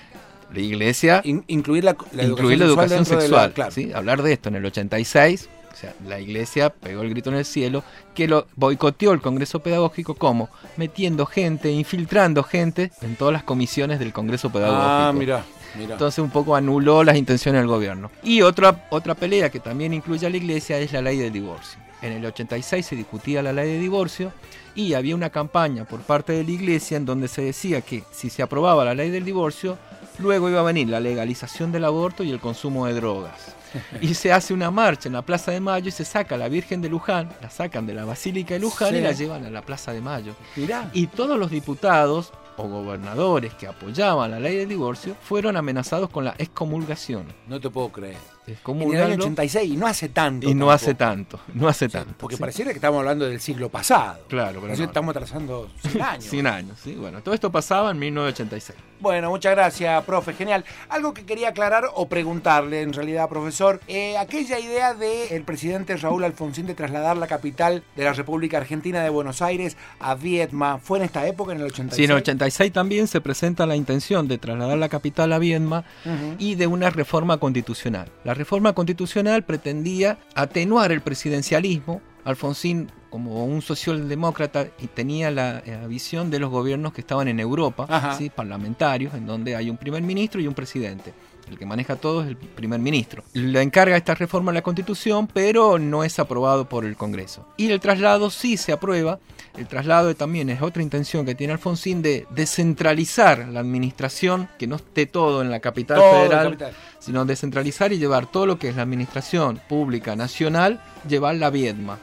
La 0.52 0.60
iglesia 0.60 1.20
In- 1.24 1.44
incluir 1.48 1.82
la, 1.84 1.96
la 2.12 2.24
incluir 2.24 2.58
la 2.58 2.66
sexual 2.66 2.86
educación 2.86 2.98
la- 3.16 3.20
sexual. 3.22 3.52
claro. 3.52 3.70
¿sí? 3.72 3.90
Hablar 3.94 4.22
de 4.22 4.32
esto 4.34 4.48
en 4.50 4.56
el 4.56 4.64
86, 4.66 5.48
o 5.72 5.74
sea, 5.76 5.94
la 6.06 6.20
iglesia 6.20 6.68
pegó 6.70 7.02
el 7.02 7.08
grito 7.10 7.30
en 7.30 7.36
el 7.36 7.44
cielo, 7.46 7.82
que 8.14 8.28
lo 8.28 8.46
boicoteó 8.56 9.12
el 9.12 9.20
Congreso 9.22 9.60
Pedagógico 9.60 10.14
como 10.14 10.50
metiendo 10.76 11.24
gente, 11.26 11.72
infiltrando 11.72 12.42
gente 12.44 12.92
en 13.00 13.16
todas 13.16 13.32
las 13.32 13.42
comisiones 13.42 13.98
del 13.98 14.12
Congreso 14.12 14.50
Pedagógico. 14.50 14.84
Ah, 14.86 15.12
mira, 15.14 15.44
Entonces 15.78 16.18
un 16.18 16.30
poco 16.30 16.54
anuló 16.56 17.02
las 17.04 17.16
intenciones 17.16 17.60
del 17.60 17.68
gobierno. 17.68 18.10
Y 18.22 18.42
otra, 18.42 18.86
otra 18.90 19.14
pelea 19.14 19.50
que 19.50 19.60
también 19.60 19.92
incluye 19.92 20.26
a 20.26 20.30
la 20.30 20.36
iglesia 20.36 20.78
es 20.78 20.92
la 20.92 21.02
ley 21.02 21.18
del 21.18 21.32
divorcio. 21.32 21.80
En 22.02 22.12
el 22.12 22.24
86 22.26 22.84
se 22.84 22.96
discutía 22.96 23.42
la 23.42 23.52
ley 23.52 23.70
de 23.72 23.78
divorcio 23.78 24.32
y 24.74 24.94
había 24.94 25.14
una 25.14 25.30
campaña 25.30 25.84
por 25.84 26.00
parte 26.00 26.32
de 26.32 26.42
la 26.44 26.50
iglesia 26.50 26.96
en 26.96 27.04
donde 27.04 27.28
se 27.28 27.42
decía 27.42 27.80
que 27.80 28.02
si 28.10 28.28
se 28.30 28.42
aprobaba 28.42 28.84
la 28.84 28.94
ley 28.94 29.10
del 29.10 29.24
divorcio, 29.24 29.78
luego 30.18 30.48
iba 30.50 30.60
a 30.60 30.64
venir 30.64 30.88
la 30.88 30.98
legalización 31.00 31.70
del 31.72 31.84
aborto 31.84 32.24
y 32.24 32.30
el 32.30 32.40
consumo 32.40 32.86
de 32.86 32.94
drogas. 32.94 33.54
Y 34.02 34.12
se 34.14 34.32
hace 34.32 34.52
una 34.52 34.70
marcha 34.70 35.08
en 35.08 35.14
la 35.14 35.22
Plaza 35.22 35.50
de 35.52 35.60
Mayo 35.60 35.88
y 35.88 35.92
se 35.92 36.04
saca 36.04 36.34
a 36.34 36.38
la 36.38 36.48
Virgen 36.48 36.82
de 36.82 36.90
Luján, 36.90 37.30
la 37.40 37.48
sacan 37.48 37.86
de 37.86 37.94
la 37.94 38.04
Basílica 38.04 38.52
de 38.54 38.60
Luján 38.60 38.90
Sí. 38.90 38.96
y 38.96 39.00
la 39.00 39.12
llevan 39.12 39.46
a 39.46 39.50
la 39.50 39.62
Plaza 39.62 39.92
de 39.92 40.00
Mayo. 40.02 40.34
Mirá. 40.56 40.90
Y 40.92 41.06
todos 41.06 41.38
los 41.38 41.50
diputados 41.50 42.32
o 42.56 42.68
gobernadores 42.68 43.54
que 43.54 43.66
apoyaban 43.66 44.30
la 44.30 44.40
ley 44.40 44.56
del 44.56 44.68
divorcio 44.68 45.16
fueron 45.22 45.56
amenazados 45.56 46.10
con 46.10 46.24
la 46.24 46.34
excomulgación. 46.38 47.26
No 47.48 47.60
te 47.60 47.70
puedo 47.70 47.90
creer. 47.90 48.16
En 48.44 48.48
el 48.48 48.54
año 48.54 48.58
Excomulgarlo 48.58 49.14
86 49.24 49.70
y 49.72 49.76
no 49.76 49.86
hace 49.86 50.08
tanto. 50.08 50.48
y 50.50 50.54
no 50.54 50.72
hace 50.72 50.94
tanto, 50.94 51.38
no 51.54 51.68
hace 51.68 51.86
Sí, 51.86 51.92
tanto. 51.92 52.14
Porque 52.18 52.34
¿sí? 52.34 52.40
pareciera 52.40 52.72
que 52.72 52.78
estamos 52.78 52.98
hablando 52.98 53.24
del 53.24 53.40
siglo 53.40 53.68
pasado. 53.68 54.18
Claro, 54.28 54.60
pero 54.60 54.74
no. 54.76 54.82
estamos 54.84 55.14
atrasando 55.14 55.70
100 55.82 56.02
años. 56.02 56.24
100 56.24 56.46
años, 56.48 56.78
sí. 56.82 56.94
Bueno, 56.96 57.22
todo 57.22 57.34
esto 57.36 57.52
pasaba 57.52 57.92
en 57.92 58.00
1986. 58.00 58.76
Bueno, 58.98 59.30
muchas 59.30 59.52
gracias, 59.54 60.04
profe. 60.04 60.32
Genial. 60.32 60.64
Algo 60.88 61.14
que 61.14 61.24
quería 61.24 61.50
aclarar 61.50 61.84
o 61.94 62.08
preguntarle, 62.08 62.82
en 62.82 62.92
realidad, 62.92 63.28
profesor, 63.28 63.80
eh, 63.86 64.16
aquella 64.18 64.58
idea 64.58 64.94
del 64.94 65.44
presidente 65.44 65.96
Raúl 65.96 66.24
Alfonsín 66.24 66.66
de 66.66 66.74
trasladar 66.74 67.16
la 67.16 67.28
capital 67.28 67.84
de 67.94 68.04
la 68.04 68.12
República 68.12 68.56
Argentina 68.58 69.02
de 69.04 69.10
Buenos 69.10 69.40
Aires 69.40 69.76
a 70.00 70.16
Viedma, 70.16 70.78
¿fue 70.78 70.98
en 70.98 71.04
esta 71.04 71.26
época, 71.28 71.52
en 71.52 71.58
el 71.58 71.66
86? 71.66 71.96
Sí, 71.96 72.04
en 72.04 72.10
el 72.10 72.16
86 72.16 72.51
también 72.70 73.08
se 73.08 73.20
presenta 73.20 73.66
la 73.66 73.76
intención 73.76 74.28
de 74.28 74.38
trasladar 74.38 74.78
la 74.78 74.88
capital 74.88 75.32
a 75.32 75.38
Viedma 75.38 75.84
Ujú. 76.04 76.36
y 76.38 76.54
de 76.54 76.66
una 76.66 76.90
reforma 76.90 77.38
constitucional. 77.38 78.08
La 78.24 78.34
reforma 78.34 78.72
constitucional 78.72 79.44
pretendía 79.44 80.18
atenuar 80.34 80.92
el 80.92 81.00
presidencialismo. 81.00 82.00
Alfonsín, 82.24 82.88
como 83.10 83.44
un 83.44 83.62
socialdemócrata, 83.62 84.66
tenía 84.94 85.30
la, 85.30 85.62
eh, 85.66 85.86
visión 85.88 86.30
de 86.30 86.38
los 86.38 86.50
gobiernos 86.50 86.92
que 86.92 87.00
estaban 87.00 87.26
en 87.28 87.40
Europa. 87.40 88.16
¿sí? 88.16 88.30
parlamentarios, 88.30 89.14
en 89.14 89.26
donde 89.26 89.56
hay 89.56 89.68
un 89.70 89.76
primer 89.76 90.02
ministro 90.02 90.40
y 90.40 90.46
un 90.46 90.54
presidente. 90.54 91.12
El 91.50 91.58
que 91.58 91.66
maneja 91.66 91.96
todo 91.96 92.22
es 92.22 92.28
el 92.28 92.36
primer 92.36 92.80
ministro. 92.80 93.24
Le 93.32 93.60
encarga 93.60 93.96
esta 93.96 94.14
reforma 94.14 94.52
a 94.52 94.54
la 94.54 94.62
Constitución, 94.62 95.26
pero 95.26 95.78
no 95.78 96.04
es 96.04 96.18
aprobado 96.18 96.68
por 96.68 96.84
el 96.84 96.96
Congreso. 96.96 97.46
Y 97.56 97.70
el 97.70 97.80
traslado 97.80 98.30
sí 98.30 98.56
se 98.56 98.72
aprueba. 98.72 99.18
El 99.56 99.66
traslado 99.66 100.14
también 100.14 100.48
es 100.48 100.62
otra 100.62 100.82
intención 100.82 101.26
que 101.26 101.34
tiene 101.34 101.52
Alfonsín 101.52 102.00
de 102.00 102.26
descentralizar 102.30 103.48
la 103.48 103.60
administración, 103.60 104.48
que 104.58 104.66
no 104.66 104.76
esté 104.76 105.04
todo 105.06 105.42
en 105.42 105.50
la 105.50 105.60
capital 105.60 105.98
Todo, 105.98 106.12
federal, 106.12 106.44
capital. 106.44 106.72
sino 106.98 107.24
descentralizar 107.26 107.92
y 107.92 107.98
llevar 107.98 108.26
todo 108.30 108.46
lo 108.46 108.58
que 108.58 108.68
es 108.70 108.76
la 108.76 108.82
administración 108.82 109.60
pública 109.68 110.16
nacional, 110.16 110.80
llevarla 111.06 111.48
a 111.48 111.50
Viedma, 111.50 111.98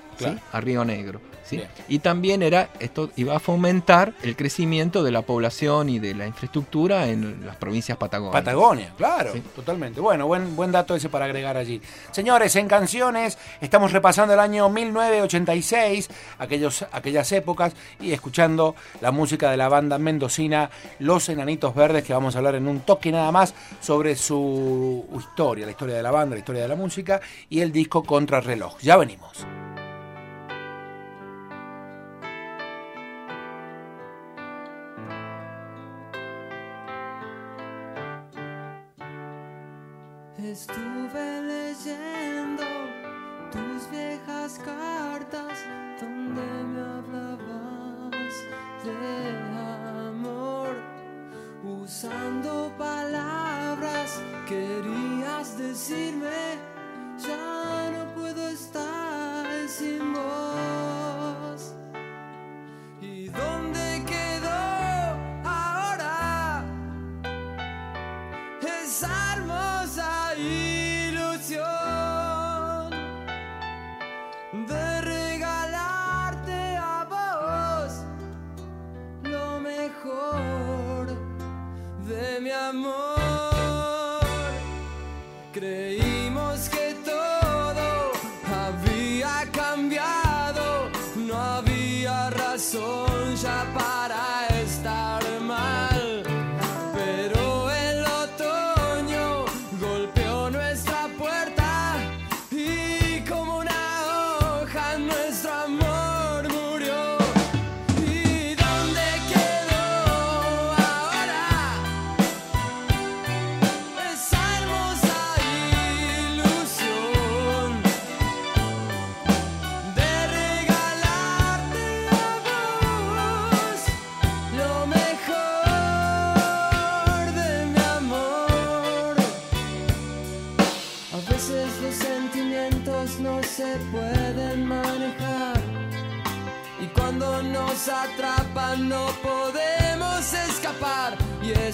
a 0.52 0.62
Río 0.62 0.86
Negro. 0.86 1.22
¿Sí? 1.50 1.58
Bien. 1.58 1.70
Y 1.88 2.00
también 2.00 2.44
era 2.44 2.70
esto 2.80 3.10
iba 3.16 3.36
a 3.36 3.40
fomentar 3.40 4.14
el 4.24 4.36
crecimiento 4.36 5.04
de 5.04 5.12
la 5.12 5.22
población 5.24 5.90
y 5.90 6.00
de 6.00 6.14
la 6.14 6.28
infraestructura 6.28 7.08
en 7.08 7.46
las 7.46 7.56
provincias 7.56 7.98
patagónicas. 7.98 8.42
Patagonia, 8.42 8.94
claro, 8.98 9.34
Sí. 9.34 9.42
totalmente. 9.56 10.00
Bueno, 10.00 10.28
buen, 10.28 10.56
buen 10.56 10.72
dato 10.72 10.96
ese 10.96 11.10
para 11.10 11.26
agregar 11.26 11.58
allí. 11.58 11.82
Señores, 12.12 12.56
en 12.56 12.68
canciones 12.68 13.38
estamos 13.62 13.92
repasando 13.92 14.34
el 14.34 14.40
año 14.40 14.70
1986, 14.70 16.10
aquellos, 16.38 16.86
aquellas 16.92 17.32
épocas, 17.32 17.74
y 18.00 18.12
escuchando 18.12 18.76
la 19.02 19.12
música 19.12 19.52
de 19.52 19.58
la 19.58 19.70
banda 19.70 19.98
mendocina 19.98 20.70
Los 21.00 21.30
Enanitos 21.30 21.74
Verdes, 21.76 22.04
que 22.04 22.14
vamos 22.14 22.36
a 22.36 22.40
hablar 22.40 22.56
en 22.56 22.68
un 22.68 22.82
toque 22.82 23.12
nada 23.12 23.32
más 23.32 23.54
sobre 23.82 24.16
su 24.16 25.06
historia, 25.18 25.66
la 25.66 25.72
historia 25.72 25.96
de 25.96 26.04
la 26.04 26.12
banda, 26.12 26.36
la 26.36 26.40
historia 26.40 26.62
de 26.62 26.68
la 26.68 26.76
música 26.76 27.22
y 27.50 27.62
el 27.62 27.72
disco 27.72 28.04
Contrarreloj. 28.04 28.78
Ya 28.82 28.98
venimos. 28.98 29.46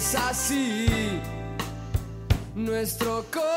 Es 0.06 0.14
así. 0.14 1.20
Nuestro 2.54 3.24
corazón 3.32 3.55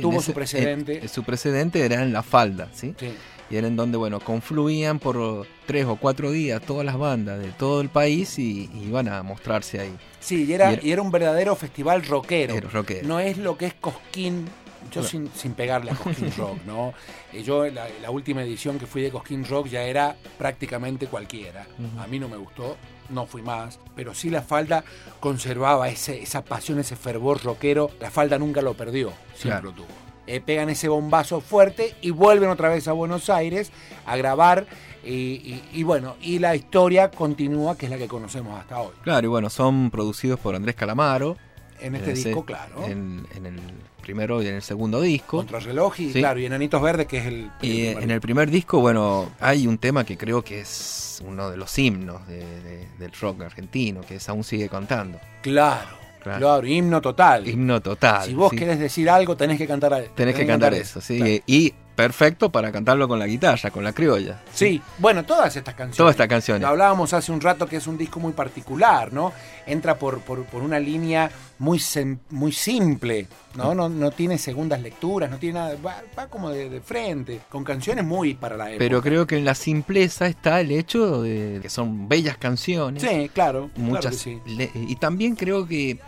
Tuvo 0.00 0.22
su 0.22 0.32
precedente. 0.32 0.98
en- 1.02 1.08
su 1.08 1.24
precedente 1.24 1.84
era 1.84 2.00
en 2.02 2.12
la 2.12 2.22
falda, 2.22 2.68
¿sí? 2.72 2.94
Sí. 2.98 3.12
y 3.50 3.56
era 3.56 3.66
en 3.66 3.74
donde, 3.76 3.98
bueno, 3.98 4.20
confluían 4.20 4.98
por 5.00 5.46
tres 5.66 5.84
o 5.86 5.96
cuatro 5.96 6.30
días 6.30 6.62
todas 6.62 6.86
las 6.86 6.96
bandas 6.96 7.38
de 7.40 7.48
todo 7.50 7.80
el 7.80 7.88
país 7.90 8.38
y, 8.38 8.70
y 8.72 8.84
iban 8.86 9.08
a 9.08 9.22
mostrarse 9.24 9.80
ahí. 9.80 9.94
Sí, 10.20 10.44
y 10.44 10.52
era, 10.52 10.70
Y 10.70 10.74
era- 10.74 10.84
y 10.86 10.92
era 10.92 11.02
un 11.02 11.10
verdadero 11.10 11.54
festival 11.56 12.04
rockero. 12.06 12.54
Era 12.54 12.70
rockero. 12.70 13.06
No 13.08 13.18
es 13.20 13.36
lo 13.36 13.58
que 13.58 13.66
es 13.66 13.74
Cosquín. 13.74 14.46
Yo 14.92 15.02
sin, 15.02 15.30
sin 15.34 15.54
pegarle 15.54 15.90
a 15.90 15.94
Cosquín 15.94 16.30
Rock, 16.36 16.58
¿no? 16.66 16.92
Eh, 17.32 17.42
Yo 17.42 17.66
la, 17.66 17.86
la 18.02 18.10
última 18.10 18.42
edición 18.42 18.78
que 18.78 18.86
fui 18.86 19.02
de 19.02 19.10
Cosquín 19.10 19.44
Rock 19.44 19.68
ya 19.68 19.82
era 19.82 20.14
prácticamente 20.38 21.06
cualquiera. 21.06 21.66
A 21.98 22.06
mí 22.06 22.18
no 22.20 22.28
me 22.28 22.36
gustó, 22.36 22.76
no 23.08 23.26
fui 23.26 23.42
más. 23.42 23.78
Pero 23.96 24.14
sí 24.14 24.30
la 24.30 24.42
falda 24.42 24.84
conservaba 25.20 25.88
ese, 25.88 26.22
esa 26.22 26.44
pasión, 26.44 26.78
ese 26.78 26.96
fervor 26.96 27.42
rockero. 27.42 27.90
La 28.00 28.10
falda 28.10 28.38
nunca 28.38 28.62
lo 28.62 28.74
perdió, 28.74 29.12
siempre 29.34 29.60
Claro. 29.60 29.68
lo 29.70 29.72
tuvo. 29.72 29.86
Eh, 30.26 30.40
pegan 30.40 30.70
ese 30.70 30.88
bombazo 30.88 31.40
fuerte 31.42 31.94
y 32.00 32.10
vuelven 32.10 32.48
otra 32.48 32.70
vez 32.70 32.88
a 32.88 32.92
Buenos 32.92 33.28
Aires 33.28 33.70
a 34.06 34.16
grabar. 34.16 34.66
Y, 35.04 35.10
y- 35.12 35.62
y 35.74 35.82
bueno, 35.82 36.16
y 36.22 36.38
la 36.38 36.56
historia 36.56 37.10
continúa, 37.10 37.76
que 37.76 37.84
es 37.86 37.90
la 37.90 37.98
que 37.98 38.08
conocemos 38.08 38.58
hasta 38.58 38.80
hoy. 38.80 38.94
Claro, 39.02 39.26
y 39.26 39.28
bueno, 39.28 39.50
son 39.50 39.90
producidos 39.90 40.40
por 40.40 40.54
Andrés 40.54 40.76
Calamaro. 40.76 41.36
En 41.78 41.94
este 41.94 42.12
ese- 42.12 42.28
disco, 42.28 42.44
claro. 42.46 42.84
En, 42.86 43.26
en 43.36 43.44
el 43.46 43.60
primero 44.04 44.42
y 44.42 44.46
en 44.48 44.56
el 44.56 44.62
segundo 44.62 45.00
disco. 45.00 45.38
Contrarreloj 45.38 46.00
y 46.00 46.12
Sí. 46.12 46.18
claro, 46.20 46.38
y 46.38 46.44
Enanitos 46.46 46.80
Verdes, 46.82 47.06
que 47.06 47.18
es 47.18 47.26
el. 47.26 47.50
Y 47.62 47.86
en 47.86 48.10
el 48.10 48.20
primer 48.20 48.50
disco, 48.50 48.80
bueno, 48.80 49.30
hay 49.40 49.66
un 49.66 49.78
tema 49.78 50.04
que 50.04 50.16
creo 50.18 50.42
que 50.42 50.60
es 50.60 51.22
uno 51.26 51.50
de 51.50 51.56
los 51.56 51.76
himnos 51.78 52.26
de- 52.26 52.38
de- 52.62 52.88
del 52.98 53.12
rock 53.12 53.42
argentino, 53.42 54.00
que 54.02 54.16
es 54.16 54.28
Aún 54.28 54.44
sigue 54.44 54.68
contando. 54.68 55.18
Claro, 55.42 55.88
Claro. 56.22 56.38
claro, 56.38 56.66
himno 56.66 57.00
total. 57.00 57.46
Himno 57.48 57.80
total. 57.80 58.26
si 58.26 58.34
vos 58.34 58.50
sí. 58.50 58.56
querés 58.56 58.78
decir 58.78 59.08
algo, 59.10 59.36
tenés 59.36 59.58
que 59.58 59.66
cantar 59.66 60.08
Tenés 60.14 60.34
que 60.34 60.46
cantar 60.46 60.74
eso, 60.74 61.00
sí. 61.00 61.16
Claro. 61.18 61.32
Y 61.46 61.74
perfecto 61.94 62.50
para 62.50 62.72
cantarlo 62.72 63.06
con 63.08 63.18
la 63.18 63.26
guitarra, 63.26 63.70
con 63.70 63.84
la 63.84 63.92
criolla. 63.92 64.40
Sí, 64.52 64.80
bueno, 64.98 65.24
todas 65.24 65.54
estas 65.56 65.74
canciones. 65.74 65.96
Todas 65.96 66.12
estas 66.12 66.28
canciones. 66.28 66.62
Lo 66.62 66.68
hablábamos 66.68 67.12
hace 67.12 67.32
un 67.32 67.40
rato 67.40 67.66
que 67.66 67.76
es 67.76 67.86
un 67.86 67.96
disco 67.98 68.20
muy 68.20 68.32
particular, 68.32 69.12
¿no? 69.12 69.32
Entra 69.66 69.98
por, 69.98 70.20
por, 70.20 70.44
por 70.44 70.62
una 70.62 70.78
línea 70.78 71.30
muy, 71.58 71.78
sem- 71.78 72.18
muy 72.30 72.52
simple, 72.52 73.26
¿no? 73.54 73.74
¿no? 73.74 73.88
No 73.88 74.10
tiene 74.10 74.38
segundas 74.38 74.80
lecturas, 74.82 75.30
no 75.30 75.38
tiene 75.38 75.58
nada, 75.60 75.76
va, 75.84 76.02
va 76.18 76.26
como 76.26 76.50
de, 76.50 76.68
de 76.68 76.80
frente, 76.80 77.40
con 77.48 77.62
canciones 77.64 78.04
muy 78.04 78.34
para 78.34 78.56
la 78.56 78.64
época. 78.70 78.78
Pero 78.80 79.00
creo 79.00 79.26
que 79.26 79.36
en 79.38 79.44
la 79.44 79.54
simpleza 79.54 80.26
está 80.26 80.60
el 80.60 80.72
hecho 80.72 81.22
de 81.22 81.60
que 81.62 81.70
son 81.70 82.08
bellas 82.08 82.36
canciones. 82.36 83.02
Sí, 83.02 83.30
claro, 83.32 83.70
muchas 83.76 84.16
claro 84.16 84.16
que 84.16 84.22
sí. 84.22 84.40
le- 84.56 84.70
y 84.74 84.96
también 84.96 85.36
creo 85.36 85.66
que 85.66 85.98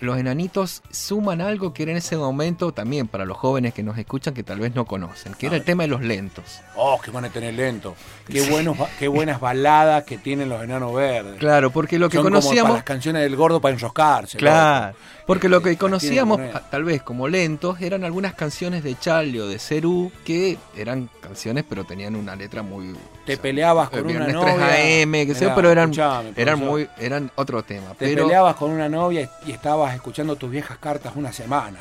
los 0.00 0.18
enanitos 0.18 0.82
suman 0.90 1.40
algo 1.40 1.72
que 1.72 1.82
era 1.82 1.92
en 1.92 1.98
ese 1.98 2.16
momento 2.16 2.72
también 2.72 3.06
para 3.06 3.24
los 3.24 3.36
jóvenes 3.36 3.74
que 3.74 3.82
nos 3.82 3.98
escuchan 3.98 4.34
que 4.34 4.42
tal 4.42 4.58
vez 4.58 4.74
no 4.74 4.86
conocen, 4.86 5.34
que 5.34 5.46
era 5.46 5.56
el 5.56 5.64
tema 5.64 5.82
de 5.84 5.88
los 5.88 6.02
lentos. 6.02 6.60
Oh, 6.76 6.98
que 7.00 7.10
van 7.10 7.26
a 7.26 7.28
tener 7.28 7.54
lento. 7.54 7.94
Qué, 8.26 8.48
buenos, 8.50 8.78
qué 8.98 9.08
buenas 9.08 9.40
baladas 9.40 10.04
que 10.04 10.16
tienen 10.18 10.48
los 10.48 10.62
enanos 10.62 10.94
verdes. 10.94 11.38
Claro, 11.38 11.70
porque 11.70 11.98
lo 11.98 12.08
que 12.08 12.16
Son 12.16 12.24
como 12.24 12.36
para 12.36 12.42
conocíamos 12.42 12.74
las 12.74 12.84
canciones 12.84 13.22
del 13.22 13.36
gordo 13.36 13.60
para 13.60 13.74
enroscarse. 13.74 14.38
Claro, 14.38 14.96
porque 15.26 15.48
lo 15.48 15.62
que 15.62 15.76
conocíamos 15.76 16.40
tal 16.70 16.84
vez 16.84 17.02
como 17.02 17.28
lentos 17.28 17.80
eran 17.80 18.02
algunas 18.04 18.34
canciones 18.34 18.82
de 18.82 18.98
Charlie 18.98 19.40
o 19.40 19.46
de 19.46 19.58
Cerú 19.58 20.10
que 20.24 20.58
eran 20.76 21.08
canciones 21.20 21.64
pero 21.68 21.84
tenían 21.84 22.16
una 22.16 22.34
letra 22.34 22.62
muy 22.62 22.94
Te 23.26 23.34
o 23.34 23.36
sea, 23.36 23.42
peleabas 23.42 23.90
con 23.90 24.06
una 24.06 24.26
novia. 24.26 24.56
3 24.56 25.04
AM, 25.04 25.12
que 25.12 25.34
sé 25.34 25.40
yo, 25.40 25.46
Mirá, 25.50 25.54
pero 25.54 25.70
eran 25.70 25.92
eran 26.36 26.58
muy 26.58 26.88
eran 26.98 27.30
otro 27.36 27.62
tema, 27.62 27.90
Te 27.90 28.08
pero 28.08 28.24
peleabas 28.24 28.56
con 28.56 28.70
una 28.70 28.88
novia 28.88 29.30
y 29.46 29.52
estabas 29.52 29.89
escuchando 29.94 30.36
tus 30.36 30.50
viejas 30.50 30.78
cartas 30.78 31.12
una 31.16 31.32
semana. 31.32 31.78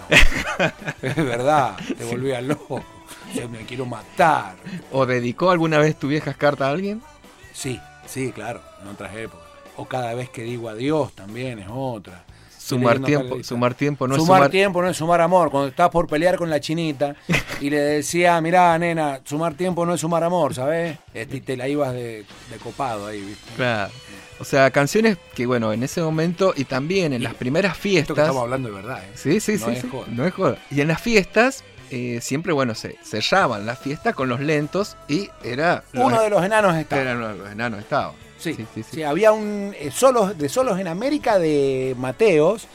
es 1.02 1.15
verdad, 1.15 1.78
te 1.98 2.04
volvías 2.06 2.43
loco. 2.43 2.84
Yo 3.34 3.50
me 3.50 3.60
quiero 3.65 3.86
matar. 3.86 4.56
o 4.91 5.06
dedicó 5.06 5.52
alguna 5.52 5.80
vez 5.80 5.95
tu 5.95 6.08
viejas 6.08 6.36
cartas 6.36 6.67
a 6.67 6.72
alguien? 6.72 7.02
Sí, 7.54 7.80
sí, 8.06 8.32
claro, 8.32 8.62
en 8.82 8.88
otras 8.88 9.15
épocas. 9.15 9.48
O 9.78 9.86
cada 9.86 10.13
vez 10.13 10.30
que 10.30 10.43
digo 10.43 10.69
adiós 10.69 11.13
también 11.13 11.60
es 11.60 11.67
otra. 11.69 12.24
Sumar 12.58 13.00
tiempo, 13.00 13.43
sumar 13.43 13.74
tiempo 13.74 14.08
no 14.08 14.15
es 14.15 14.22
sumar, 14.22 14.38
sumar 14.38 14.52
tiempo 14.52 14.82
no 14.82 14.89
es 14.89 14.98
sumar 14.98 15.22
amor. 15.22 15.50
Cuando 15.50 15.69
estás 15.69 15.89
por 15.89 16.08
pelear 16.08 16.38
con 16.38 16.50
la 16.52 16.60
chinita 16.60 17.15
y 17.62 17.69
le 17.69 17.80
decía, 17.80 18.39
mirá, 18.41 18.78
nena, 18.78 19.22
sumar 19.24 19.56
tiempo 19.56 19.86
no 19.88 19.95
es 19.95 20.02
sumar 20.02 20.24
amor, 20.24 20.54
¿sabes? 20.54 21.00
Este, 21.13 21.38
y 21.38 21.41
te 21.41 21.58
la 21.58 21.67
ibas 21.67 21.93
de, 21.93 22.26
de 22.52 22.58
copado 22.63 23.08
ahí, 23.08 23.22
¿viste? 23.22 23.52
Claro. 23.56 23.91
O 24.39 24.45
sea, 24.45 24.71
canciones 24.71 25.17
que 25.36 25.45
bueno, 25.45 25.73
en 25.73 25.84
ese 25.84 26.02
momento 26.02 26.54
y 26.56 26.63
también 26.65 27.13
en 27.13 27.21
Y 27.21 27.23
las 27.23 27.34
primeras 27.34 27.73
Esto 27.73 27.84
que 27.84 27.89
fiestas 27.89 28.17
estamos 28.17 28.43
hablando 28.43 28.69
de 28.69 28.75
verdad, 28.75 29.04
¿eh? 29.04 29.12
Sí, 29.15 29.39
sí, 29.39 29.58
No 29.60 29.65
sí. 29.67 29.71
es 29.73 29.82
sí, 29.82 29.89
joda. 29.89 30.06
No 30.10 30.25
es 30.25 30.34
joda. 30.34 30.58
Y 30.71 30.82
en 30.82 30.88
las 30.88 31.02
fiestas, 31.02 31.63
eh, 31.91 32.19
siempre, 32.21 32.54
bueno, 32.54 32.75
se 32.75 32.95
cerraban 33.04 33.65
las 33.65 33.80
fiestas 33.80 34.15
con 34.15 34.30
los 34.30 34.39
lentos 34.39 34.95
y 35.08 35.30
era. 35.43 35.84
Uno 35.93 36.21
de 36.21 36.30
los 36.30 36.43
enanos 36.43 36.75
está. 36.75 37.02
Eran 37.02 37.19
los, 37.19 37.38
los 37.38 37.52
enanos 37.52 37.80
estaban. 37.80 38.13
Sí, 38.38 38.54
sí, 38.54 38.65
sí, 38.73 38.84
sí. 38.84 38.89
sí, 38.93 39.04
había 39.04 39.34
un 39.34 39.75
eh, 39.78 39.91
solos 39.91 40.38
de 40.38 40.47
solos 40.47 40.80
en 40.80 40.88
América 40.88 41.38
de 41.38 41.93
Mateos, 41.97 42.67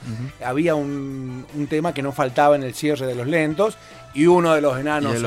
había 0.45 0.75
un, 0.75 1.47
un 1.55 1.67
tema 1.69 1.95
que 1.95 2.03
no 2.03 2.13
faltaba 2.13 2.55
en 2.55 2.65
el 2.65 2.75
cierre 2.75 3.07
de 3.07 3.15
los 3.15 3.27
lentos 3.27 3.79
y 4.13 4.27
uno 4.27 4.53
de 4.55 4.61
los 4.61 4.79
enanos 4.79 5.13
Y 5.13 5.15
de 5.15 5.21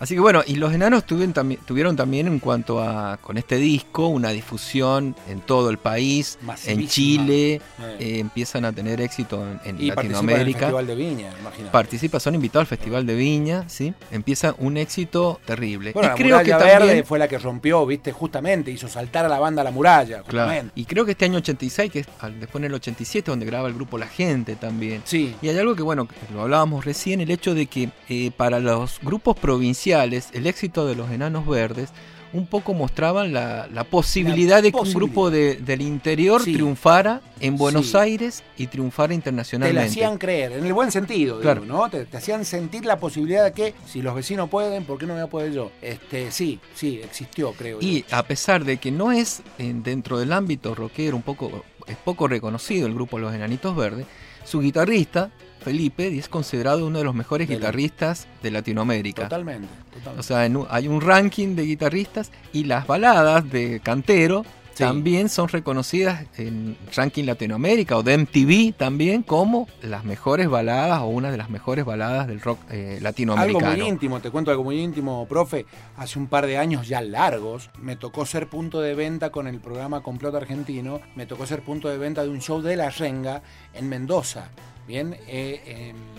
Así 0.00 0.14
que 0.14 0.20
bueno, 0.20 0.42
y 0.46 0.54
los 0.56 0.72
enanos 0.72 1.04
tuvieron, 1.04 1.32
también, 1.32 1.60
tuvieron 1.66 1.96
también 1.96 2.26
en 2.28 2.38
cuanto 2.38 2.80
a, 2.80 3.16
con 3.18 3.36
este 3.36 3.56
disco, 3.56 4.06
una 4.08 4.30
difusión 4.30 5.16
en 5.28 5.40
todo 5.40 5.70
el 5.70 5.78
país, 5.78 6.38
Masivísima. 6.42 6.82
en 6.82 6.88
Chile, 6.88 7.54
Eh. 7.54 7.60
eh, 7.98 8.18
empiezan 8.20 8.64
a 8.64 8.72
tener 8.72 9.00
éxito 9.00 9.42
en, 9.42 9.60
en 9.64 9.82
y 9.82 9.90
participa 9.90 10.00
en 10.00 10.06
el 10.06 10.12
Latinoamérica. 10.12 10.58
Festival 10.60 10.86
de 10.86 10.94
Viña, 10.94 11.32
imagínate. 11.40 11.72
Participa, 11.72 12.20
son 12.20 12.34
invitados 12.36 12.62
al 12.62 12.66
Festival 12.68 13.06
de 13.06 13.14
Viña, 13.14 13.68
¿sí? 13.68 13.92
Empieza 14.10 14.54
un 14.58 14.76
éxito 14.76 15.40
terrible. 15.44 15.92
Bueno, 15.92 16.08
y 16.08 16.10
la 16.10 16.14
creo 16.16 16.26
que 16.38 16.44
muralla 16.52 16.58
también, 16.58 16.78
verde 16.88 17.04
fue 17.04 17.18
la 17.18 17.26
que 17.28 17.38
rompió, 17.38 17.84
viste, 17.86 18.12
justamente, 18.12 18.70
hizo 18.70 18.86
saltar 18.88 19.24
a 19.24 19.28
la 19.28 19.38
banda 19.40 19.62
a 19.62 19.64
la 19.64 19.70
muralla, 19.70 20.22
Claro. 20.22 20.68
Y 20.74 20.84
creo 20.84 21.04
que 21.04 21.12
este 21.12 21.24
año 21.24 21.38
86, 21.38 21.90
que 21.90 21.98
es 22.00 22.06
después 22.38 22.60
en 22.62 22.66
el 22.66 22.74
87, 22.74 23.30
donde 23.30 23.46
graba 23.46 23.66
el 23.68 23.74
grupo 23.74 23.98
La 23.98 24.06
Gente 24.06 24.54
también. 24.56 25.02
Sí, 25.04 25.34
Y 25.42 25.48
hay 25.48 25.58
algo 25.58 25.74
que, 25.74 25.82
bueno, 25.82 26.06
que 26.06 26.14
lo 26.32 26.42
hablábamos 26.42 26.84
recién, 26.84 27.20
el 27.20 27.30
hecho 27.30 27.54
de 27.54 27.66
que 27.66 27.90
eh, 28.08 28.30
para 28.36 28.60
los 28.60 29.00
grupos 29.02 29.36
provinciales, 29.36 29.87
el 29.92 30.46
éxito 30.46 30.86
de 30.86 30.94
los 30.94 31.10
Enanos 31.10 31.46
Verdes 31.46 31.90
un 32.34 32.46
poco 32.46 32.74
mostraban 32.74 33.32
la, 33.32 33.68
la 33.72 33.84
posibilidad 33.84 34.62
de 34.62 34.70
que 34.70 34.76
un 34.78 34.92
grupo 34.92 35.30
de- 35.30 35.54
del 35.54 35.80
interior 35.80 36.42
Sí. 36.42 36.52
triunfara 36.52 37.22
en 37.40 37.56
Buenos 37.56 37.86
Sí. 37.92 37.96
Aires 37.96 38.42
y 38.58 38.66
triunfara 38.66 39.06
te 39.06 39.12
la 39.12 39.14
internacionalmente. 39.14 39.90
hacían 39.90 40.18
creer, 40.18 40.52
en 40.52 40.66
el 40.66 40.74
buen 40.74 40.92
sentido, 40.92 41.40
Claro. 41.40 41.62
digo, 41.62 41.74
¿no? 41.74 41.88
Te, 41.88 42.04
te 42.04 42.18
hacían 42.18 42.44
sentir 42.44 42.84
la 42.84 42.98
posibilidad 42.98 43.44
de 43.44 43.52
que 43.52 43.72
si 43.86 44.02
los 44.02 44.14
vecinos 44.14 44.50
pueden, 44.50 44.84
¿por 44.84 44.98
qué 44.98 45.06
no 45.06 45.14
voy 45.14 45.22
a 45.22 45.26
poder 45.28 45.52
yo? 45.52 45.72
Este, 45.80 46.30
sí, 46.30 46.60
sí, 46.74 47.00
existió, 47.02 47.52
creo. 47.54 47.78
Y 47.80 48.02
yo. 48.02 48.14
a 48.14 48.22
pesar 48.24 48.62
de 48.62 48.76
que 48.76 48.90
no 48.90 49.10
es 49.10 49.40
dentro 49.56 50.18
del 50.18 50.34
ámbito 50.34 50.74
rockero 50.74 51.16
un 51.16 51.22
poco 51.22 51.64
es 51.86 51.96
poco 51.96 52.28
reconocido 52.28 52.86
el 52.86 52.92
grupo 52.92 53.18
Los 53.18 53.34
Enanitos 53.34 53.74
Verdes, 53.74 54.04
su 54.44 54.60
guitarrista 54.60 55.30
Felipe 55.72 56.16
es 56.18 56.28
considerado 56.30 56.86
uno 56.86 56.96
de 56.98 57.04
los 57.04 57.14
mejores 57.14 57.46
De 57.46 57.54
la- 57.54 57.58
guitarristas 57.60 58.26
de 58.42 58.50
Latinoamérica. 58.50 59.24
Totalmente, 59.24 59.68
totalmente. 59.92 60.20
O 60.20 60.22
sea, 60.22 60.46
en 60.46 60.56
un- 60.56 60.66
hay 60.70 60.88
un 60.88 61.00
ranking 61.02 61.54
de 61.56 61.64
guitarristas 61.64 62.30
y 62.54 62.64
las 62.64 62.86
baladas 62.86 63.50
de 63.50 63.80
Cantero 63.80 64.44
Sí. 64.72 64.84
también 64.84 65.28
son 65.28 65.48
reconocidas 65.48 66.24
en 66.38 66.76
ranking 66.94 67.24
Latinoamérica 67.24 67.96
o 67.98 68.04
de 68.04 68.12
MTV 68.16 68.72
también 68.76 69.24
como 69.24 69.66
las 69.82 70.04
mejores 70.04 70.48
baladas 70.48 71.00
o 71.00 71.06
una 71.06 71.32
de 71.32 71.36
las 71.36 71.50
mejores 71.50 71.84
baladas 71.84 72.28
del 72.28 72.40
rock 72.40 72.60
eh, 72.70 72.92
Algo 72.92 73.02
latinoamericano. 73.02 73.76
muy 73.76 73.88
íntimo, 73.88 74.20
te 74.20 74.30
cuento 74.30 74.52
algo 74.52 74.62
muy 74.62 74.80
íntimo, 74.80 75.26
profe. 75.28 75.66
Hace 75.96 76.18
un 76.20 76.28
par 76.28 76.46
de 76.46 76.58
años 76.58 76.86
ya 76.86 77.00
largos, 77.00 77.70
me 77.82 77.96
tocó 77.96 78.24
ser 78.24 78.46
punto 78.48 78.80
de 78.80 78.94
venta 78.94 79.30
con 79.30 79.48
el 79.48 79.58
programa 79.58 80.00
Complot 80.00 80.34
Argentino. 80.36 81.00
Me 81.16 81.26
tocó 81.26 81.44
ser 81.44 81.62
punto 81.62 81.88
de 81.88 81.98
venta 81.98 82.22
de 82.22 82.28
un 82.28 82.40
show 82.40 82.62
de 82.62 82.76
La 82.76 82.88
Renga 82.88 83.42
en 83.74 83.88
Mendoza. 83.88 84.48
Bien, 84.88 85.14
eh, 85.28 85.60
en- 85.92 86.18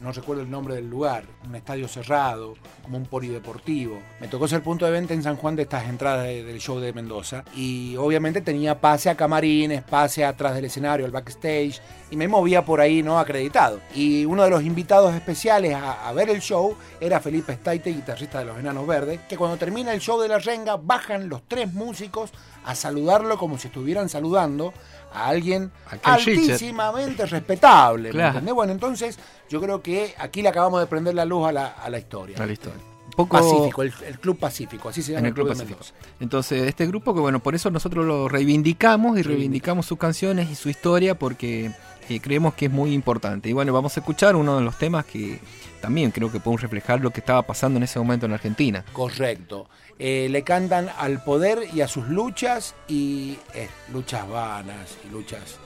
no 0.00 0.12
recuerdo 0.12 0.42
el 0.42 0.50
nombre 0.50 0.74
del 0.74 0.88
lugar, 0.90 1.24
un 1.48 1.54
estadio 1.56 1.88
cerrado, 1.88 2.54
como 2.82 2.98
un 2.98 3.06
polideportivo. 3.06 3.98
Me 4.20 4.28
tocó 4.28 4.46
ser 4.46 4.62
punto 4.62 4.84
de 4.84 4.90
venta 4.92 5.14
en 5.14 5.22
San 5.22 5.36
Juan 5.36 5.56
de 5.56 5.62
estas 5.62 5.88
entradas 5.88 6.24
de- 6.24 6.44
del 6.44 6.60
show 6.60 6.78
de 6.78 6.92
Mendoza. 6.92 7.42
Y 7.56 7.96
obviamente 7.96 8.42
tenía 8.42 8.78
pase 8.80 9.08
a 9.08 9.16
camarines, 9.16 9.82
pase 9.82 10.22
atrás 10.24 10.54
del 10.54 10.66
escenario, 10.66 11.06
al 11.06 11.12
backstage. 11.12 11.80
Y 12.10 12.16
me 12.16 12.28
movía 12.28 12.64
por 12.64 12.80
ahí, 12.82 13.02
¿no? 13.02 13.18
Acreditado. 13.18 13.80
Y 13.94 14.26
uno 14.26 14.44
de 14.44 14.50
los 14.50 14.62
invitados 14.62 15.14
especiales 15.14 15.74
a, 15.74 16.06
a 16.06 16.12
ver 16.12 16.28
el 16.28 16.40
show 16.42 16.76
era 17.00 17.18
Felipe 17.20 17.54
Staite, 17.54 17.90
guitarrista 17.90 18.40
de 18.40 18.44
los 18.44 18.58
Enanos 18.58 18.86
Verdes, 18.86 19.20
que 19.26 19.38
cuando 19.38 19.56
termina 19.56 19.92
el 19.94 20.00
show 20.00 20.20
de 20.20 20.28
la 20.28 20.38
renga, 20.38 20.76
bajan 20.76 21.28
los 21.30 21.42
tres 21.48 21.72
músicos 21.72 22.30
a 22.66 22.74
saludarlo 22.74 23.38
como 23.38 23.58
si 23.58 23.68
estuvieran 23.68 24.08
saludando 24.10 24.72
a 25.14 25.28
alguien 25.28 25.70
altísimamente 26.02 27.26
respetable. 27.26 28.08
¿me 28.08 28.12
Claro. 28.14 28.28
entendés? 28.30 28.54
Bueno, 28.54 28.72
entonces 28.72 29.18
yo 29.48 29.60
creo 29.60 29.82
que 29.82 30.14
aquí 30.18 30.42
le 30.42 30.48
acabamos 30.48 30.80
de 30.80 30.86
prender 30.86 31.14
la 31.14 31.24
luz 31.24 31.46
a 31.48 31.52
la, 31.52 31.66
a 31.68 31.88
la 31.90 31.98
historia. 31.98 32.36
A 32.42 32.46
la 32.46 32.52
historia. 32.52 32.80
Poco 33.16 33.36
Pacífico, 33.38 33.82
el, 33.82 33.92
el 34.08 34.18
Club 34.18 34.38
Pacífico, 34.40 34.88
así 34.88 35.00
se 35.00 35.12
llama 35.12 35.20
en 35.20 35.26
el 35.26 35.34
Club 35.34 35.46
Pacífico. 35.48 35.78
Entonces, 36.18 36.66
este 36.66 36.84
grupo 36.86 37.14
que 37.14 37.20
bueno, 37.20 37.38
por 37.38 37.54
eso 37.54 37.70
nosotros 37.70 38.04
lo 38.04 38.28
reivindicamos 38.28 39.16
y 39.18 39.22
reivindicamos 39.22 39.86
sus 39.86 39.98
canciones 39.98 40.50
y 40.50 40.56
su 40.56 40.68
historia 40.68 41.16
porque 41.16 41.70
eh, 42.08 42.20
creemos 42.20 42.54
que 42.54 42.66
es 42.66 42.72
muy 42.72 42.92
importante. 42.92 43.48
Y 43.48 43.52
bueno, 43.52 43.72
vamos 43.72 43.96
a 43.96 44.00
escuchar 44.00 44.36
uno 44.36 44.56
de 44.56 44.62
los 44.62 44.78
temas 44.78 45.04
que 45.04 45.40
también 45.80 46.10
creo 46.10 46.32
que 46.32 46.40
podemos 46.40 46.62
reflejar 46.62 47.00
lo 47.00 47.10
que 47.10 47.20
estaba 47.20 47.42
pasando 47.42 47.76
en 47.76 47.82
ese 47.82 47.98
momento 47.98 48.24
en 48.26 48.32
Argentina. 48.32 48.84
Correcto. 48.92 49.68
Eh, 49.98 50.28
le 50.30 50.42
cantan 50.42 50.90
al 50.98 51.22
poder 51.22 51.68
y 51.72 51.82
a 51.82 51.88
sus 51.88 52.08
luchas 52.08 52.74
y 52.88 53.38
eh, 53.54 53.68
luchas 53.92 54.28
vanas 54.28 54.96
y 55.06 55.12
luchas 55.12 55.58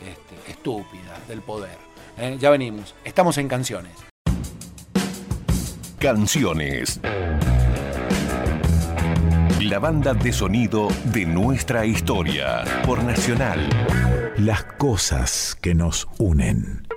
este, 0.00 0.50
estúpidas 0.50 1.26
del 1.28 1.40
poder. 1.40 1.78
Eh, 2.18 2.36
ya 2.40 2.50
venimos. 2.50 2.94
Estamos 3.04 3.38
en 3.38 3.48
canciones. 3.48 3.92
Canciones. 5.98 7.00
La 9.60 9.78
banda 9.78 10.14
de 10.14 10.32
sonido 10.32 10.88
de 11.04 11.26
nuestra 11.26 11.86
historia 11.86 12.64
por 12.84 13.02
Nacional. 13.04 13.68
Las 14.40 14.64
cosas 14.64 15.54
que 15.60 15.74
nos 15.74 16.08
unen. 16.16 16.89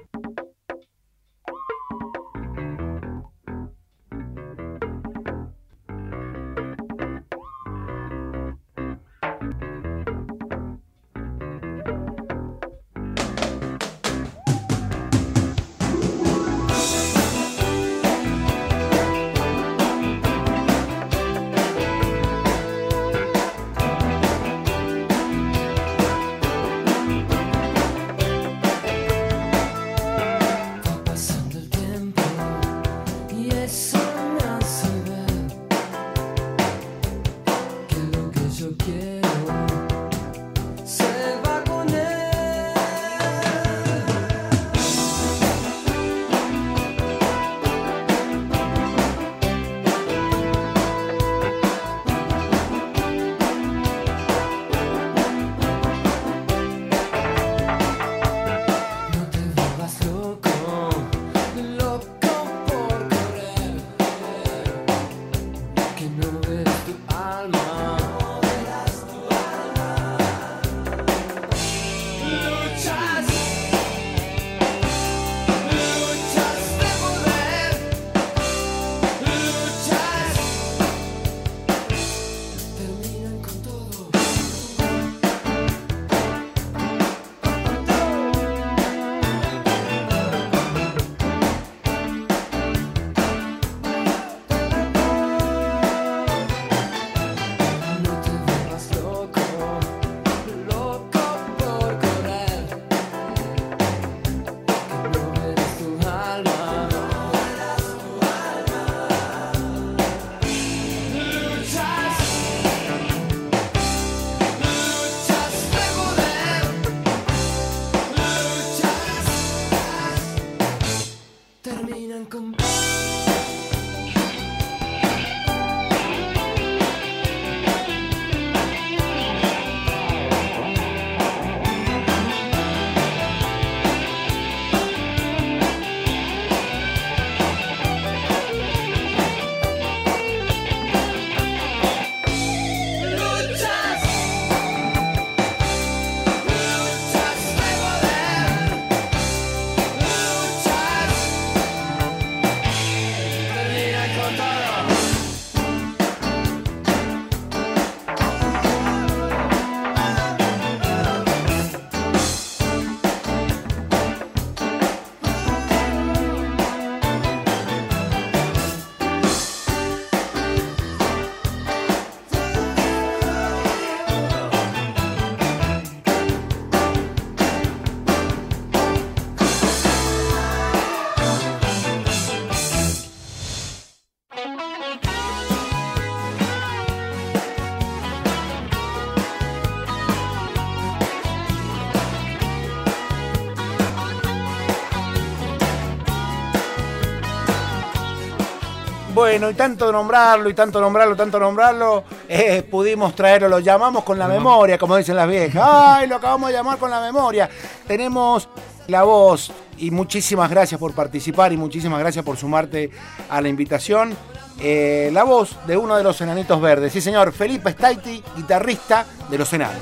Bueno, 199.34 199.50
y 199.50 199.56
tanto 199.56 199.92
nombrarlo, 199.92 200.48
y 200.48 200.54
tanto 200.54 200.80
nombrarlo, 200.80 201.16
tanto 201.16 201.40
nombrarlo, 201.40 202.04
eh, 202.30 202.62
pudimos 202.70 203.16
traerlo, 203.16 203.50
lo 203.50 203.58
llamamos 203.58 204.04
con 204.04 204.20
la 204.20 204.28
memoria, 204.28 204.78
como 204.78 204.96
dicen 204.96 205.16
las 205.16 205.28
viejas. 205.28 205.60
¡Ay, 205.66 206.08
lo 206.08 206.18
acabamos 206.18 206.50
de 206.50 206.54
llamar 206.54 206.78
con 206.78 206.92
la 206.92 207.02
memoria! 207.02 207.50
Tenemos 207.88 208.48
la 208.86 209.02
voz, 209.02 209.52
y 209.80 209.90
muchísimas 209.90 210.52
gracias 210.52 210.80
por 210.80 210.94
participar 210.94 211.52
y 211.52 211.58
muchísimas 211.58 212.00
gracias 212.00 212.24
por 212.24 212.38
sumarte 212.38 212.92
a 213.28 213.42
la 213.42 213.50
invitación. 213.50 214.16
Eh, 214.60 215.10
la 215.12 215.24
voz 215.24 215.58
de 215.66 215.78
uno 215.78 215.96
de 215.96 216.04
los 216.04 216.22
enanitos 216.22 216.62
verdes, 216.62 216.94
sí 216.94 217.02
señor, 217.02 217.34
Felipe 217.34 217.72
Staiti, 217.72 218.24
guitarrista 218.36 219.04
de 219.32 219.38
los 219.40 219.52
enanos. 219.52 219.82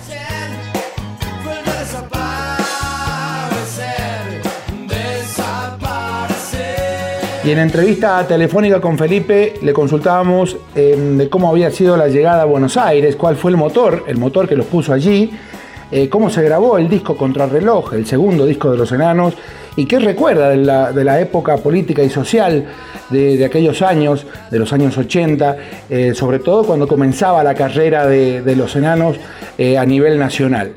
Y 7.43 7.49
en 7.49 7.57
entrevista 7.57 8.25
telefónica 8.27 8.79
con 8.79 8.99
Felipe 8.99 9.55
le 9.63 9.73
consultábamos 9.73 10.57
eh, 10.75 10.95
de 11.17 11.27
cómo 11.27 11.49
había 11.49 11.71
sido 11.71 11.97
la 11.97 12.07
llegada 12.07 12.43
a 12.43 12.45
Buenos 12.45 12.77
Aires, 12.77 13.15
cuál 13.15 13.35
fue 13.35 13.49
el 13.49 13.57
motor, 13.57 14.03
el 14.05 14.17
motor 14.17 14.47
que 14.47 14.55
los 14.55 14.67
puso 14.67 14.93
allí, 14.93 15.31
eh, 15.91 16.07
cómo 16.07 16.29
se 16.29 16.43
grabó 16.43 16.77
el 16.77 16.87
disco 16.87 17.17
Contrarreloj, 17.17 17.95
el 17.95 18.05
segundo 18.05 18.45
disco 18.45 18.71
de 18.71 18.77
los 18.77 18.91
enanos, 18.91 19.33
y 19.75 19.87
qué 19.87 19.99
recuerda 19.99 20.49
de 20.49 20.57
la, 20.57 20.91
de 20.91 21.03
la 21.03 21.19
época 21.19 21.57
política 21.57 22.03
y 22.03 22.11
social 22.11 22.65
de, 23.09 23.37
de 23.37 23.45
aquellos 23.45 23.81
años, 23.81 24.27
de 24.51 24.59
los 24.59 24.71
años 24.71 24.95
80, 24.97 25.57
eh, 25.89 26.13
sobre 26.13 26.39
todo 26.39 26.63
cuando 26.63 26.87
comenzaba 26.87 27.43
la 27.43 27.55
carrera 27.55 28.05
de, 28.05 28.43
de 28.43 28.55
los 28.55 28.75
enanos 28.75 29.17
eh, 29.57 29.79
a 29.79 29.85
nivel 29.85 30.19
nacional. 30.19 30.73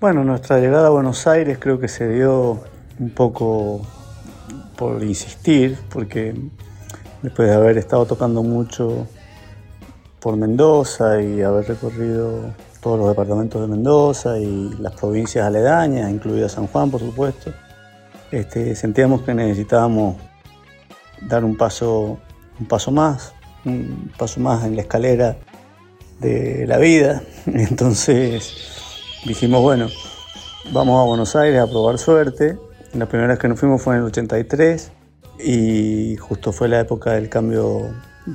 Bueno, 0.00 0.22
nuestra 0.22 0.58
llegada 0.58 0.88
a 0.88 0.90
Buenos 0.90 1.26
Aires 1.26 1.56
creo 1.58 1.80
que 1.80 1.88
se 1.88 2.08
dio 2.08 2.60
un 2.98 3.10
poco 3.10 3.82
por 4.76 5.02
insistir, 5.02 5.78
porque 5.90 6.34
después 7.22 7.48
de 7.48 7.54
haber 7.54 7.78
estado 7.78 8.06
tocando 8.06 8.42
mucho 8.42 9.06
por 10.20 10.36
Mendoza 10.36 11.20
y 11.20 11.42
haber 11.42 11.68
recorrido 11.68 12.54
todos 12.80 12.98
los 12.98 13.08
departamentos 13.08 13.60
de 13.60 13.68
Mendoza 13.68 14.38
y 14.38 14.70
las 14.78 14.92
provincias 14.94 15.46
aledañas, 15.46 16.10
incluida 16.10 16.48
San 16.48 16.66
Juan, 16.66 16.90
por 16.90 17.00
supuesto. 17.00 17.52
Este, 18.30 18.74
sentíamos 18.74 19.22
que 19.22 19.34
necesitábamos 19.34 20.16
dar 21.22 21.44
un 21.44 21.56
paso, 21.56 22.18
un 22.60 22.66
paso 22.66 22.90
más, 22.90 23.32
un 23.64 24.12
paso 24.18 24.40
más 24.40 24.64
en 24.64 24.76
la 24.76 24.82
escalera 24.82 25.36
de 26.20 26.66
la 26.66 26.78
vida. 26.78 27.22
Entonces 27.46 28.52
dijimos, 29.24 29.62
bueno, 29.62 29.88
vamos 30.72 31.00
a 31.00 31.04
Buenos 31.04 31.36
Aires 31.36 31.60
a 31.60 31.66
probar 31.66 31.98
suerte. 31.98 32.58
La 32.96 33.04
primera 33.04 33.28
vez 33.28 33.38
que 33.38 33.46
nos 33.46 33.60
fuimos 33.60 33.82
fue 33.82 33.94
en 33.94 34.00
el 34.00 34.06
83 34.06 34.90
y 35.44 36.16
justo 36.16 36.50
fue 36.50 36.66
la 36.66 36.80
época 36.80 37.12
del 37.12 37.28
cambio 37.28 37.90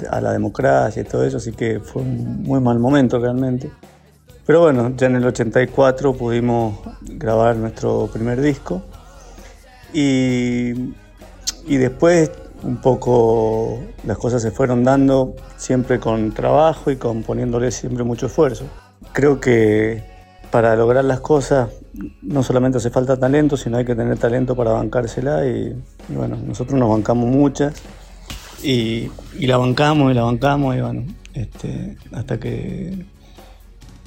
a 0.08 0.22
la 0.22 0.34
democracia 0.34 1.02
y 1.02 1.06
todo 1.06 1.26
eso, 1.26 1.38
así 1.38 1.52
que 1.52 1.80
fue 1.80 2.04
un 2.04 2.44
muy 2.44 2.60
mal 2.60 2.78
momento 2.78 3.18
realmente. 3.18 3.72
Pero 4.46 4.62
bueno, 4.62 4.94
ya 4.96 5.08
en 5.08 5.16
el 5.16 5.26
84 5.26 6.14
pudimos 6.14 6.78
grabar 7.02 7.56
nuestro 7.56 8.08
primer 8.14 8.40
disco 8.40 8.84
y, 9.94 10.94
y 11.66 11.78
después 11.78 12.30
un 12.62 12.78
poco 12.78 13.80
las 14.06 14.20
cosas 14.20 14.44
se 14.44 14.52
fueron 14.52 14.84
dando 14.84 15.36
siempre 15.58 16.00
con 16.00 16.34
trabajo 16.34 16.92
y 16.92 16.98
con 16.98 17.24
poniéndole 17.24 17.72
siempre 17.72 18.04
mucho 18.04 18.28
esfuerzo. 18.28 18.66
Creo 19.12 19.40
que 19.40 20.11
para 20.52 20.76
lograr 20.76 21.06
las 21.06 21.22
cosas 21.22 21.70
no 22.22 22.44
solamente 22.44 22.78
hace 22.78 22.90
falta 22.90 23.18
talento, 23.18 23.58
sino 23.58 23.78
hay 23.78 23.86
que 23.86 23.96
tener 23.96 24.18
talento 24.18 24.56
para 24.56 24.72
bancársela 24.72 25.48
y, 25.48 25.76
bueno, 26.10 26.38
nosotros 26.46 26.78
nos 26.78 26.90
bancamos 26.90 27.30
muchas 27.30 27.74
y, 28.62 29.10
la 29.40 29.58
bancamos 29.58 30.12
y 30.12 30.14
la 30.14 30.24
bancamos 30.24 30.76
y 30.76 30.82
bueno, 30.82 31.04
este, 31.34 31.98
hasta 32.12 32.38
que 32.40 33.06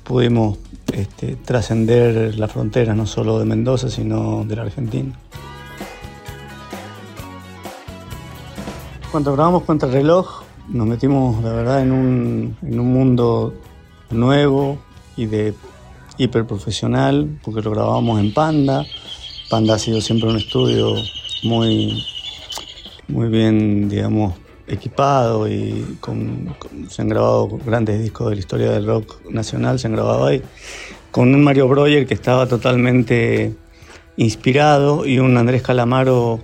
pudimos 0.05 0.59
este, 0.93 1.37
trascender 1.37 2.39
las 2.39 2.53
fronteras 2.53 2.95
no 2.95 3.07
solo 3.07 3.39
de 3.39 3.47
Mendoza, 3.47 3.89
sino 3.89 4.45
de 4.45 4.57
la 4.57 4.63
Argentina. 4.63 5.19
Cuando 9.11 9.33
grabamos 9.33 9.63
Contra 9.63 9.89
el 9.89 9.95
Reloj, 9.95 10.43
nos 10.69 10.87
metimos, 10.87 11.43
la 11.43 11.53
verdad, 11.53 11.83
en 11.83 11.93
un, 11.93 12.57
en 12.63 12.81
un 12.81 12.93
mundo 12.93 13.55
nuevo 14.11 14.79
y 15.17 15.27
de 15.27 15.55
hiperprofesional, 16.19 17.39
porque 17.43 17.63
lo 17.63 17.71
grabábamos 17.71 18.21
en 18.21 18.33
Panda. 18.33 18.85
Panda 19.51 19.75
ha 19.75 19.79
sido 19.79 20.01
siempre 20.01 20.29
un 20.29 20.37
estudio 20.37 20.95
muy, 21.43 22.05
muy 23.09 23.29
bien, 23.29 23.89
digamos, 23.89 24.35
equipado 24.67 25.49
y 25.49 25.97
con, 26.01 26.55
con, 26.59 26.91
se 26.91 27.03
han 27.03 27.09
grabado 27.09 27.49
grandes 27.65 28.03
discos 28.03 28.31
de 28.31 28.37
la 28.37 28.41
historia 28.41 28.71
del 28.71 28.87
rock 28.87 29.29
nacional, 29.31 29.79
se 29.79 29.87
han 29.87 29.93
grabado 29.93 30.27
ahí, 30.27 30.43
con 31.11 31.35
un 31.35 31.45
Mario 31.45 31.69
Breuer 31.69 32.07
que 32.07 32.15
estaba 32.15 32.47
totalmente 32.47 33.55
inspirado 34.17 35.07
y 35.07 35.19
un 35.19 35.37
Andrés 35.37 35.63
Calamaro 35.63 36.41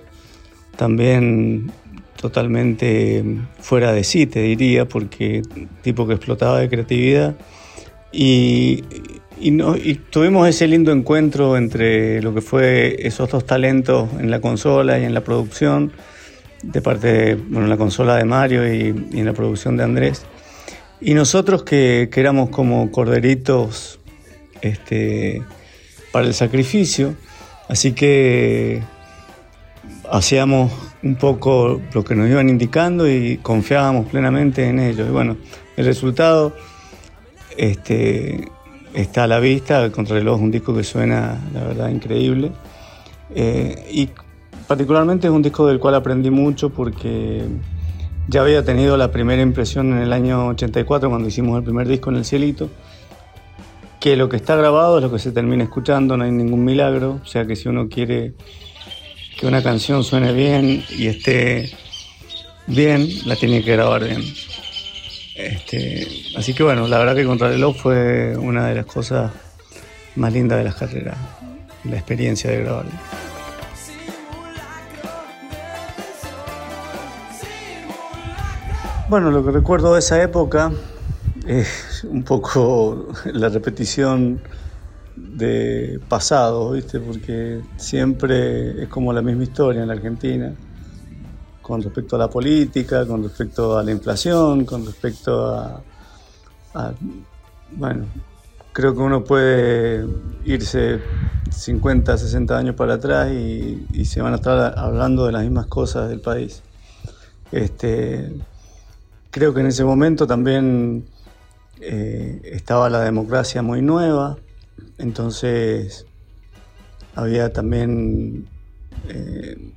también 0.77 1.73
totalmente 2.21 3.25
fuera 3.61 3.93
de 3.93 4.05
sí, 4.05 4.27
te 4.27 4.41
diría, 4.41 4.87
porque 4.87 5.43
tipo 5.83 6.07
que 6.07 6.15
explotaba 6.15 6.59
de 6.59 6.69
creatividad. 6.69 7.37
Y, 8.13 8.85
y, 9.41 9.51
no, 9.51 9.75
tuvimos 10.11 10.49
ese 10.49 10.67
lindo 10.67 10.93
encuentro 10.93 11.57
entre 11.57 12.23
lo 12.23 12.35
que 12.35 12.41
fue 12.41 13.07
esos 13.07 13.31
dos 13.31 13.45
talentos 13.47 14.09
en 14.19 14.31
la 14.31 14.41
consola 14.41 14.99
y 14.99 15.05
en 15.05 15.15
la 15.15 15.23
producción, 15.23 15.93
de 16.63 16.83
parte 16.83 17.13
de 17.13 17.35
bueno, 17.35 17.67
la 17.67 17.77
consola 17.77 18.17
de 18.17 18.25
Mario 18.25 18.73
y, 18.73 18.95
y, 19.13 19.21
en 19.21 19.27
la 19.27 19.33
producción 19.33 19.77
de 19.77 19.85
Andrés. 19.85 20.27
Y 21.01 21.15
nosotros 21.15 21.63
que, 21.63 22.09
que 22.13 22.21
éramos 22.21 22.51
como 22.51 22.91
corderitos 22.91 23.99
este, 24.61 25.43
para 26.13 26.27
el 26.27 26.35
sacrificio, 26.35 27.15
así 27.69 27.93
que 27.93 28.83
hacíamos 30.11 30.73
un 31.03 31.15
poco 31.15 31.81
lo 31.95 32.05
que 32.05 32.15
nos 32.15 32.29
iban 32.29 32.49
indicando 32.49 33.09
y 33.09 33.39
confiábamos 33.39 34.07
plenamente 34.09 34.69
en 34.69 34.79
ellos. 34.79 35.09
Y 35.09 35.13
bueno, 35.13 35.37
el 35.77 35.87
resultado 35.87 36.55
este, 37.57 38.49
está 38.95 39.25
a 39.25 39.27
la 39.27 39.41
vista, 39.41 39.85
el 39.85 39.93
Contrarreloj 39.93 40.37
es 40.37 40.43
un 40.43 40.51
disco 40.51 40.75
que 40.75 40.85
suena, 40.85 41.39
la 41.53 41.65
verdad, 41.65 41.89
increíble. 41.89 42.53
Eh, 43.35 43.89
y 43.93 44.09
particularmente 44.67 45.27
es 45.27 45.33
un 45.33 45.43
disco 45.43 45.67
del 45.67 45.79
cual 45.79 45.95
aprendí 45.95 46.31
mucho 46.31 46.71
porque 46.71 47.45
ya 48.29 48.43
había 48.43 48.65
tenido 48.65 48.97
la 48.97 49.11
primera 49.11 49.43
impresión 49.43 49.93
en 49.93 49.99
el 49.99 50.13
año 50.13 50.49
84 50.49 51.09
cuando 51.09 51.29
hicimos 51.29 51.59
el 51.59 51.65
primer 51.65 51.89
disco 51.89 52.11
en 52.11 52.17
El 52.17 52.25
Cielito, 52.25 52.71
que 53.99 54.17
lo 54.17 54.29
que 54.29 54.37
está 54.37 54.57
grabado 54.57 54.99
es 54.99 55.03
lo 55.03 55.11
que 55.11 55.19
se 55.19 55.33
termina 55.33 55.65
escuchando, 55.65 56.17
no 56.17 56.25
hay 56.25 56.31
ningún 56.31 56.65
milagro, 56.65 57.21
o 57.23 57.27
sea 57.27 57.47
que 57.47 57.57
si 57.57 57.69
uno 57.69 57.89
quiere 57.89 58.35
que 59.39 59.47
una 59.47 59.63
canción 59.63 60.05
suene 60.05 60.33
bien 60.33 60.85
y 60.91 61.07
esté 61.07 61.71
bien, 62.67 63.09
la 63.27 63.37
tiene 63.37 63.63
que 63.63 63.73
grabar 63.73 64.05
bien. 64.05 64.23
Este, 65.43 66.07
así 66.37 66.55
que 66.55 66.63
bueno, 66.63 66.87
la 66.87 66.99
verdad 66.99 67.15
que 67.15 67.25
Contrarreloj 67.25 67.77
fue 67.77 68.37
una 68.37 68.67
de 68.67 68.75
las 68.75 68.87
cosas 68.87 69.33
más 70.17 70.33
lindas 70.33 70.59
de 70.59 70.65
las 70.65 70.75
carreras, 70.75 71.17
la 71.85 71.97
experiencia 71.97 72.51
de 72.51 72.63
grabarlo. 72.63 72.91
Bueno, 79.09 79.31
lo 79.31 79.45
que 79.45 79.51
recuerdo 79.51 79.95
de 79.95 79.99
esa 79.99 80.23
época 80.23 80.71
es 81.47 82.05
un 82.05 82.23
poco 82.23 83.09
la 83.33 83.49
repetición 83.49 84.41
de 85.17 86.01
pasado, 86.09 86.73
¿viste? 86.73 87.01
Porque 87.01 87.61
siempre 87.77 88.83
es 88.83 88.89
como 88.89 89.13
la 89.13 89.23
misma 89.23 89.43
historia 89.43 89.83
en 89.83 89.89
la 89.89 89.95
Argentina, 89.95 90.55
con 91.63 91.83
respecto 91.83 92.17
a 92.17 92.19
la 92.19 92.29
política, 92.29 93.07
con 93.07 93.23
respecto 93.23 93.79
a 93.79 93.83
la 93.83 93.91
inflación, 93.91 94.65
con 94.65 94.85
respecto 94.85 95.55
a, 95.55 95.83
a 96.75 96.93
bueno, 97.73 98.07
creo 98.73 98.95
que 98.95 99.01
uno 99.01 99.25
puede 99.25 100.07
irse 100.45 101.01
50, 101.51 102.17
60 102.17 102.57
años 102.57 102.75
para 102.75 102.95
atrás 102.95 103.31
y, 103.33 104.05
se 104.05 104.21
van 104.21 104.33
a 104.33 104.37
estar 104.37 104.79
hablando 104.79 105.27
de 105.27 105.33
las 105.33 105.43
mismas 105.43 105.67
cosas 105.67 106.09
del 106.09 106.21
país. 106.21 106.63
Este, 107.53 108.33
creo 109.31 109.55
que 109.55 109.61
en 109.61 109.67
ese 109.67 109.85
momento 109.85 110.27
también 110.27 111.05
eh, 111.81 112.41
estaba 112.45 112.89
la 112.91 113.01
democracia 113.01 113.63
muy 113.63 113.83
nueva, 113.83 114.37
entonces 114.99 116.07
había 117.15 117.53
también 117.53 118.49
eh, 119.09 119.73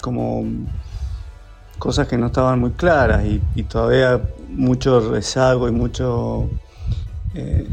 como 0.00 0.44
cosas 1.78 2.08
que 2.08 2.18
no 2.18 2.26
estaban 2.26 2.60
muy 2.60 2.72
claras 2.72 3.24
y, 3.26 3.62
todavía 3.64 4.20
mucho 4.48 5.10
rezago 5.10 5.68
y 5.68 5.72
mucho 5.72 6.48
eh, 7.34 7.66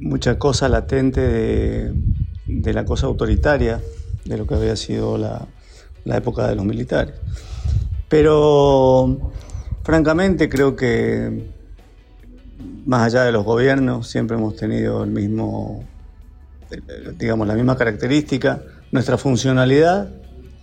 mucha 0.00 0.38
cosa 0.38 0.68
latente 0.68 1.20
de, 1.20 1.92
de, 2.46 2.72
la 2.72 2.84
cosa 2.84 3.06
autoritaria 3.06 3.80
de 4.24 4.36
lo 4.38 4.46
que 4.46 4.54
había 4.54 4.76
sido 4.76 5.18
la, 5.18 5.46
la 6.04 6.16
época 6.16 6.46
de 6.48 6.56
los 6.56 6.64
militares. 6.64 7.14
Pero 8.08 9.32
francamente 9.82 10.48
creo 10.48 10.76
que 10.76 11.50
más 12.86 13.02
allá 13.02 13.24
de 13.24 13.32
los 13.32 13.44
gobiernos, 13.44 14.08
siempre 14.08 14.36
hemos 14.36 14.56
tenido 14.56 15.04
el 15.04 15.10
mismo, 15.10 15.84
digamos, 17.18 17.46
la 17.46 17.54
misma 17.54 17.76
característica. 17.76 18.62
Nuestra 18.92 19.18
funcionalidad 19.18 20.08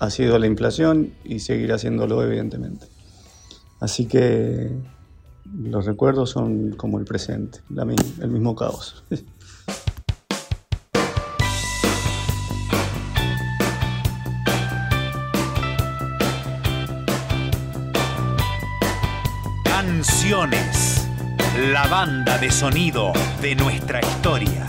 ha 0.03 0.09
sido 0.09 0.37
la 0.37 0.47
inflación 0.47 1.13
y 1.23 1.39
seguirá 1.39 1.75
haciéndolo, 1.75 2.21
evidentemente. 2.21 2.87
Así 3.79 4.05
que 4.05 4.69
los 5.45 5.85
recuerdos 5.85 6.31
son 6.31 6.71
como 6.71 6.99
el 6.99 7.05
presente, 7.05 7.59
la, 7.69 7.83
el 7.83 8.29
mismo 8.29 8.53
caos. 8.53 9.05
Canciones 19.63 21.07
la 21.71 21.87
banda 21.87 22.37
de 22.39 22.51
sonido 22.51 23.13
de 23.41 23.55
nuestra 23.55 24.01
historia. 24.01 24.67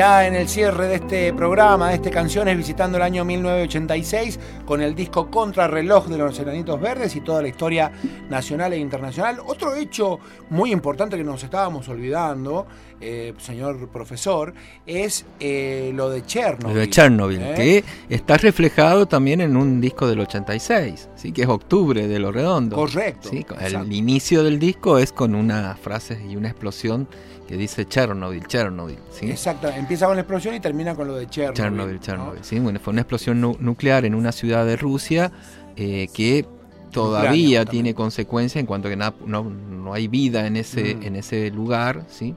Ya 0.00 0.26
en 0.26 0.34
el 0.34 0.48
cierre 0.48 0.88
de 0.88 0.94
este 0.94 1.34
programa, 1.34 1.90
de 1.90 1.96
este 1.96 2.10
Canciones, 2.10 2.56
visitando 2.56 2.96
el 2.96 3.02
año 3.02 3.22
1986, 3.22 4.40
con 4.64 4.80
el 4.80 4.94
disco 4.94 5.30
Contrarreloj 5.30 6.06
de 6.06 6.16
los 6.16 6.38
Enanitos 6.38 6.80
Verdes 6.80 7.14
y 7.16 7.20
toda 7.20 7.42
la 7.42 7.48
historia 7.48 7.92
nacional 8.30 8.72
e 8.72 8.78
internacional. 8.78 9.40
Otro 9.44 9.74
hecho 9.74 10.18
muy 10.48 10.72
importante 10.72 11.18
que 11.18 11.22
nos 11.22 11.44
estábamos 11.44 11.86
olvidando, 11.90 12.66
eh, 12.98 13.34
señor 13.36 13.90
profesor, 13.90 14.54
es 14.86 15.26
eh, 15.38 15.92
lo 15.94 16.08
de 16.08 16.24
Chernobyl. 16.24 16.74
Lo 16.74 16.80
de 16.80 16.88
Chernobyl, 16.88 17.42
¿eh? 17.42 17.54
que 17.54 17.84
está 18.08 18.38
reflejado 18.38 19.04
también 19.04 19.42
en 19.42 19.54
un 19.54 19.82
disco 19.82 20.08
del 20.08 20.20
86, 20.20 21.10
¿sí? 21.14 21.30
que 21.30 21.42
es 21.42 21.48
octubre 21.48 22.08
de 22.08 22.18
lo 22.18 22.32
redondo. 22.32 22.74
Correcto, 22.74 23.28
¿sí? 23.28 23.44
El 23.60 23.92
inicio 23.92 24.42
del 24.44 24.58
disco 24.58 24.96
es 24.96 25.12
con 25.12 25.34
una 25.34 25.76
frase 25.76 26.18
y 26.26 26.36
una 26.36 26.48
explosión 26.48 27.06
que 27.50 27.56
dice 27.56 27.84
Chernobyl, 27.84 28.46
Chernobyl. 28.46 28.96
¿sí? 29.10 29.28
Exacto, 29.28 29.68
empieza 29.68 30.06
con 30.06 30.14
la 30.14 30.22
explosión 30.22 30.54
y 30.54 30.60
termina 30.60 30.94
con 30.94 31.08
lo 31.08 31.16
de 31.16 31.26
Chernobyl. 31.28 31.56
Chernobyl, 31.56 31.94
¿no? 31.96 32.00
Chernobyl. 32.00 32.44
¿sí? 32.44 32.58
Bueno, 32.60 32.78
fue 32.78 32.92
una 32.92 33.00
explosión 33.00 33.40
nu- 33.40 33.56
nuclear 33.58 34.04
en 34.04 34.14
una 34.14 34.30
ciudad 34.30 34.64
de 34.64 34.76
Rusia 34.76 35.32
eh, 35.76 36.06
que 36.14 36.46
todavía 36.92 37.64
tiene 37.64 37.92
consecuencias 37.94 38.60
en 38.60 38.66
cuanto 38.66 38.88
que 38.88 38.96
na- 38.96 39.14
no, 39.26 39.42
no 39.44 39.92
hay 39.92 40.06
vida 40.06 40.46
en 40.46 40.56
ese, 40.56 40.94
Mm. 40.94 41.02
en 41.02 41.16
ese 41.16 41.50
lugar. 41.50 42.04
¿sí? 42.08 42.36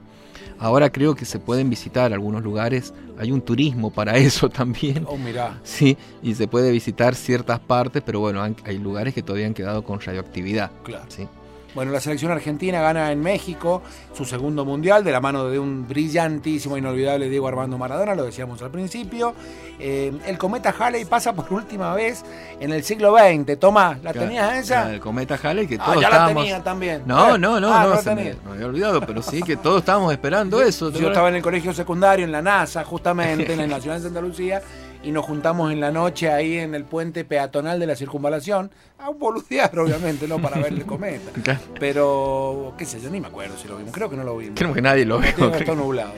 Ahora 0.58 0.90
creo 0.90 1.14
que 1.14 1.24
se 1.24 1.38
pueden 1.38 1.70
visitar 1.70 2.12
algunos 2.12 2.42
lugares, 2.42 2.92
hay 3.16 3.30
un 3.30 3.40
turismo 3.40 3.90
para 3.92 4.14
eso 4.16 4.48
también. 4.48 5.04
Oh, 5.08 5.16
mirá. 5.16 5.60
Sí, 5.62 5.96
y 6.24 6.34
se 6.34 6.48
puede 6.48 6.72
visitar 6.72 7.14
ciertas 7.14 7.60
partes, 7.60 8.02
pero 8.04 8.18
bueno, 8.18 8.42
hay 8.42 8.78
lugares 8.78 9.14
que 9.14 9.22
todavía 9.22 9.46
han 9.46 9.54
quedado 9.54 9.84
con 9.84 10.00
radioactividad. 10.00 10.72
Claro. 10.82 11.04
¿sí? 11.08 11.28
Bueno, 11.74 11.90
la 11.90 12.00
selección 12.00 12.30
argentina 12.30 12.80
gana 12.80 13.10
en 13.10 13.20
México 13.20 13.82
su 14.16 14.24
segundo 14.24 14.64
mundial 14.64 15.02
de 15.02 15.10
la 15.10 15.20
mano 15.20 15.48
de 15.48 15.58
un 15.58 15.88
brillantísimo, 15.88 16.76
inolvidable 16.76 17.28
Diego 17.28 17.48
Armando 17.48 17.76
Maradona, 17.78 18.14
lo 18.14 18.24
decíamos 18.24 18.62
al 18.62 18.70
principio. 18.70 19.34
Eh, 19.80 20.12
el 20.26 20.38
cometa 20.38 20.72
Halley 20.78 21.04
pasa 21.04 21.32
por 21.32 21.52
última 21.52 21.92
vez 21.94 22.24
en 22.60 22.72
el 22.72 22.84
siglo 22.84 23.16
XX. 23.16 23.58
Tomás, 23.58 24.00
¿la 24.04 24.12
Claro, 24.12 24.28
tenías 24.28 24.54
esa? 24.56 24.74
claro, 24.82 24.90
El 24.94 25.00
cometa 25.00 25.38
Halley, 25.42 25.66
que 25.66 25.74
Ah, 25.80 25.84
todos 25.84 25.96
ya 25.96 26.08
la 26.10 26.16
estábamos... 26.16 26.42
tenía 26.44 26.62
también. 26.62 27.02
No, 27.06 27.36
no, 27.36 27.58
no, 27.58 27.74
ah, 27.74 27.82
no, 27.84 27.90
la 27.90 27.96
se 28.02 28.14
me, 28.14 28.34
había 28.48 28.66
olvidado, 28.66 29.00
pero 29.00 29.20
sí 29.20 29.42
que 29.42 29.56
todos 29.56 29.78
estábamos 29.80 30.12
esperando 30.12 30.62
eso. 30.62 30.92
¿te 30.92 31.00
Yo 31.00 31.08
estaba 31.08 31.28
en 31.28 31.34
el 31.36 31.42
colegio 31.42 31.74
secundario, 31.74 32.24
en 32.24 32.30
la 32.30 32.40
NASA, 32.40 32.84
justamente, 32.84 33.52
en 33.52 33.58
la 33.58 33.66
Nacional 33.74 33.98
de 34.00 34.04
Santa 34.06 34.20
Lucía, 34.20 34.62
y 35.04 35.12
nos 35.12 35.24
juntamos 35.24 35.70
en 35.70 35.80
la 35.80 35.90
noche 35.90 36.30
ahí 36.30 36.58
en 36.58 36.74
el 36.74 36.84
puente 36.84 37.24
peatonal 37.24 37.78
de 37.78 37.86
la 37.86 37.96
circunvalación, 37.96 38.70
a 38.98 39.10
un 39.10 39.18
boludear, 39.18 39.78
obviamente, 39.78 40.26
¿no? 40.26 40.40
Para 40.40 40.56
ver 40.56 40.72
el 40.72 40.86
cometa. 40.86 41.30
Pero, 41.80 42.74
qué 42.78 42.86
sé 42.86 43.00
yo, 43.00 43.10
ni 43.10 43.20
me 43.20 43.28
acuerdo 43.28 43.56
si 43.58 43.68
lo 43.68 43.76
vimos. 43.76 43.92
Creo 43.92 44.08
que 44.08 44.16
no 44.16 44.24
lo 44.24 44.36
vimos. 44.36 44.58
Creo 44.58 44.72
que 44.72 44.80
nadie 44.80 45.04
lo 45.04 45.18
vio. 45.18 45.54
estar 45.54 45.76
nublado. 45.76 46.12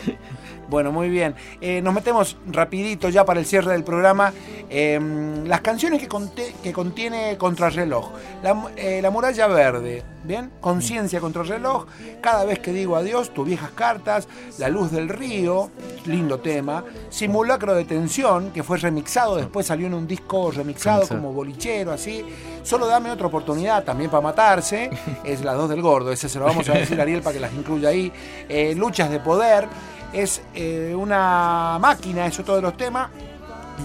Bueno, 0.69 0.91
muy 0.93 1.09
bien. 1.09 1.35
Eh, 1.61 1.81
nos 1.81 1.95
metemos 1.95 2.37
rapidito 2.49 3.09
ya 3.09 3.25
para 3.25 3.39
el 3.41 3.47
cierre 3.47 3.73
del 3.73 3.85
programa. 3.85 4.33
Eh, 4.69 4.99
las 5.47 5.61
canciones 5.61 6.01
que, 6.01 6.09
conté- 6.09 6.53
que 6.63 6.73
contiene 6.73 7.37
Contrarreloj. 7.39 8.11
La, 8.43 8.65
eh, 8.77 9.01
la 9.01 9.11
muralla 9.11 9.47
verde, 9.47 10.03
¿bien? 10.25 10.51
Conciencia 10.61 11.21
Contrarreloj. 11.21 11.87
Cada 12.21 12.45
vez 12.45 12.59
que 12.59 12.73
digo 12.73 12.97
adiós, 12.97 13.33
tus 13.33 13.47
viejas 13.47 13.71
cartas. 13.77 14.27
La 14.59 14.69
luz 14.69 14.91
del 14.91 15.09
río, 15.09 15.71
lindo 16.05 16.41
tema. 16.41 16.83
Simulacro 17.11 17.75
de 17.75 17.85
tensión, 17.85 18.51
que 18.51 18.63
fue 18.65 18.79
remixado, 18.79 19.37
después 19.37 19.67
salió 19.67 19.87
en 19.87 19.95
un 19.95 20.07
disco 20.09 20.51
remixado 20.51 21.03
Remixado. 21.03 21.21
como 21.21 21.33
bolichero, 21.33 21.93
así. 21.93 22.25
Solo 22.65 22.87
dame 22.89 23.13
otra 23.13 23.29
oportunidad 23.29 23.85
también 23.85 24.11
para 24.11 24.21
matarse. 24.23 24.91
Es 25.25 25.45
las 25.45 25.57
dos 25.57 25.69
del 25.71 25.81
gordo, 25.83 26.11
ese 26.11 26.29
se 26.29 26.39
lo 26.41 26.45
vamos 26.47 26.69
a 26.69 26.73
decir 26.75 26.99
a 26.99 27.03
Ariel 27.05 27.23
para 27.23 27.35
que 27.35 27.41
las 27.41 27.53
incluya 27.55 27.91
ahí. 27.91 28.13
Eh, 28.49 28.75
luchas 28.77 29.11
de 29.11 29.21
poder. 29.21 29.69
Es 30.13 30.43
eh, 30.55 30.95
una 30.97 31.79
máquina, 31.81 32.27
eso 32.27 32.45
todos 32.45 32.63
los 32.63 32.77
temas. 32.77 33.11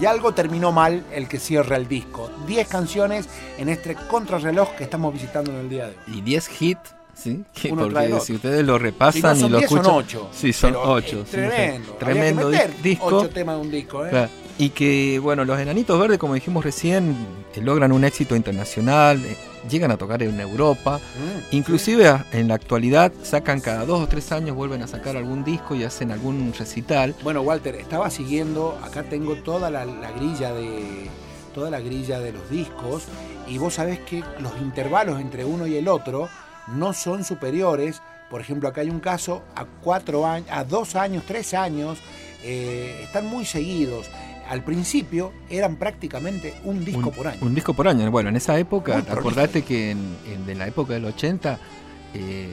Y 0.00 0.06
algo 0.06 0.32
terminó 0.32 0.72
mal 0.72 1.04
el 1.12 1.28
que 1.28 1.38
cierra 1.38 1.76
el 1.76 1.86
disco. 1.86 2.30
10 2.46 2.66
canciones 2.66 3.28
en 3.58 3.68
este 3.68 3.94
contrarreloj 3.94 4.74
que 4.74 4.84
estamos 4.84 5.12
visitando 5.12 5.50
en 5.50 5.58
el 5.58 5.68
día 5.68 5.86
de 5.86 5.90
hoy. 5.90 6.18
Y 6.18 6.20
10 6.22 6.62
hits, 6.62 6.94
¿sí? 7.14 7.44
Porque 7.68 8.20
si 8.24 8.34
ustedes 8.34 8.64
lo 8.64 8.72
no 8.72 8.78
repasan 8.78 9.36
son 9.36 9.48
y 9.48 9.52
lo 9.52 9.58
10, 9.58 9.68
son 9.68 9.78
escuchan. 9.80 9.96
8. 9.96 10.28
Sí, 10.32 10.52
son 10.54 10.76
8. 10.76 11.24
Tremendo. 11.30 11.58
Había 11.60 11.98
que 11.98 12.04
Tremendo 12.04 12.48
meter 12.48 12.82
disco. 12.82 13.06
8 13.06 13.28
temas 13.28 13.56
de 13.56 13.60
un 13.60 13.70
disco, 13.70 14.06
¿eh? 14.06 14.10
Claro. 14.10 14.30
Y 14.58 14.70
que, 14.70 15.18
bueno, 15.18 15.44
los 15.44 15.58
Enanitos 15.58 15.98
Verdes, 15.98 16.18
como 16.18 16.34
dijimos 16.34 16.64
recién, 16.64 17.16
eh, 17.54 17.60
logran 17.60 17.90
un 17.90 18.04
éxito 18.04 18.36
internacional, 18.36 19.24
eh, 19.24 19.36
llegan 19.68 19.90
a 19.90 19.96
tocar 19.96 20.22
en 20.22 20.38
Europa. 20.38 20.98
Mm, 20.98 21.56
Inclusive 21.56 22.18
en 22.32 22.48
la 22.48 22.54
actualidad 22.54 23.12
sacan 23.22 23.60
cada 23.60 23.84
dos 23.86 24.00
o 24.02 24.06
tres 24.06 24.30
años, 24.30 24.54
vuelven 24.54 24.82
a 24.82 24.86
sacar 24.86 25.16
algún 25.16 25.42
disco 25.42 25.74
y 25.74 25.84
hacen 25.84 26.12
algún 26.12 26.52
recital. 26.56 27.14
Bueno, 27.22 27.40
Walter, 27.42 27.74
estaba 27.76 28.10
siguiendo, 28.10 28.78
acá 28.84 29.02
tengo 29.04 29.36
toda 29.36 29.70
la, 29.70 29.84
la 29.84 30.12
grilla 30.12 30.52
de 30.52 31.08
toda 31.54 31.70
la 31.70 31.80
grilla 31.80 32.18
de 32.18 32.32
los 32.32 32.48
discos 32.48 33.04
y 33.46 33.58
vos 33.58 33.74
sabés 33.74 33.98
que 34.00 34.24
los 34.38 34.56
intervalos 34.60 35.20
entre 35.20 35.44
uno 35.44 35.66
y 35.66 35.76
el 35.76 35.88
otro 35.88 36.28
no 36.68 36.92
son 36.92 37.24
superiores. 37.24 38.00
Por 38.30 38.40
ejemplo, 38.40 38.68
acá 38.68 38.80
hay 38.80 38.88
un 38.90 39.00
caso 39.00 39.42
a 39.54 39.66
cuatro 39.82 40.26
años, 40.26 40.48
a 40.50 40.64
dos 40.64 40.96
años, 40.96 41.24
tres 41.26 41.52
años, 41.52 41.98
eh, 42.42 43.00
están 43.02 43.26
muy 43.26 43.44
seguidos. 43.44 44.08
Al 44.52 44.62
principio 44.62 45.32
eran 45.48 45.76
prácticamente 45.76 46.52
un 46.64 46.84
disco 46.84 47.08
un, 47.08 47.14
por 47.14 47.26
año. 47.26 47.38
Un 47.40 47.54
disco 47.54 47.72
por 47.72 47.88
año. 47.88 48.10
Bueno, 48.10 48.28
en 48.28 48.36
esa 48.36 48.58
época, 48.58 48.98
Muy 48.98 49.18
acordate 49.18 49.62
que 49.62 49.92
en, 49.92 49.98
en- 50.26 50.50
en 50.50 50.58
la 50.58 50.66
época 50.66 50.92
del 50.92 51.06
80 51.06 51.58
eh, 52.12 52.52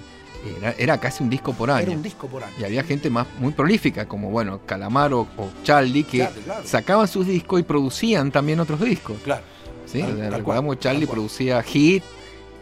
era, 0.60 0.72
era 0.78 0.97
casi 0.97 1.24
un 1.24 1.30
disco 1.30 1.52
por 1.52 1.70
año. 1.70 1.82
Era 1.88 1.91
un 1.91 2.02
disco 2.02 2.28
por 2.28 2.41
año. 2.41 2.54
Y 2.58 2.64
había 2.64 2.84
gente 2.86 3.10
más 3.10 3.28
muy 3.39 3.52
prolífica, 3.52 4.08
como 4.08 4.30
bueno, 4.30 4.62
Calamaro 4.66 5.28
o 5.38 5.50
Charlie, 5.64 6.06
que 6.06 6.20
Claro, 6.20 6.36
claro. 6.45 6.62
sacaban 6.66 7.08
sus 7.10 7.28
discos 7.28 7.60
y 7.60 7.64
producían 7.64 8.32
también 8.32 8.62
otros 8.62 8.80
discos. 8.80 9.18
Claro. 9.22 9.43
¿sí? 9.86 10.00
Tal- 10.00 10.32
recordamos 10.32 10.76
cual, 10.76 10.80
Charlie 10.80 11.06
producía 11.06 11.62
Hit, 11.64 12.02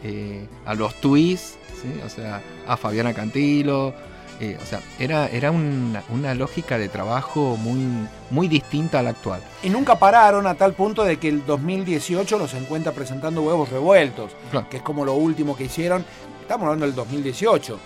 eh, 0.03 0.47
a 0.65 0.73
los 0.73 0.95
Twists, 0.99 1.59
¿sí? 1.79 2.01
o 2.03 2.09
sea, 2.09 2.41
a 2.67 2.75
Fabiana 2.75 3.13
Cantilo. 3.13 3.93
Eh, 4.39 4.57
o 4.61 4.65
sea, 4.65 4.79
era, 4.99 5.27
era 5.27 5.51
una, 5.51 6.03
una 6.09 6.33
lógica 6.35 6.77
de 6.77 6.89
trabajo 6.89 7.57
muy, 7.57 8.07
muy 8.29 8.47
distinta 8.47 8.99
a 8.99 9.03
la 9.03 9.09
actual. 9.11 9.41
Y 9.63 9.69
nunca 9.69 9.97
pararon 9.97 10.45
a 10.47 10.55
tal 10.55 10.73
punto 10.73 11.03
de 11.03 11.17
que 11.17 11.27
el 11.29 11.45
2018 11.45 12.37
los 12.37 12.53
encuentra 12.53 12.91
presentando 12.91 13.41
huevos 13.41 13.69
revueltos, 13.69 14.31
Claro. 14.51 14.69
que 14.69 14.77
es 14.77 14.83
como 14.83 15.03
lo 15.05 15.13
último 15.15 15.55
que 15.57 15.63
hicieron. 15.65 16.05
Estamos 16.41 16.65
hablando 16.65 16.85
del 16.85 16.95
2018. 16.95 17.79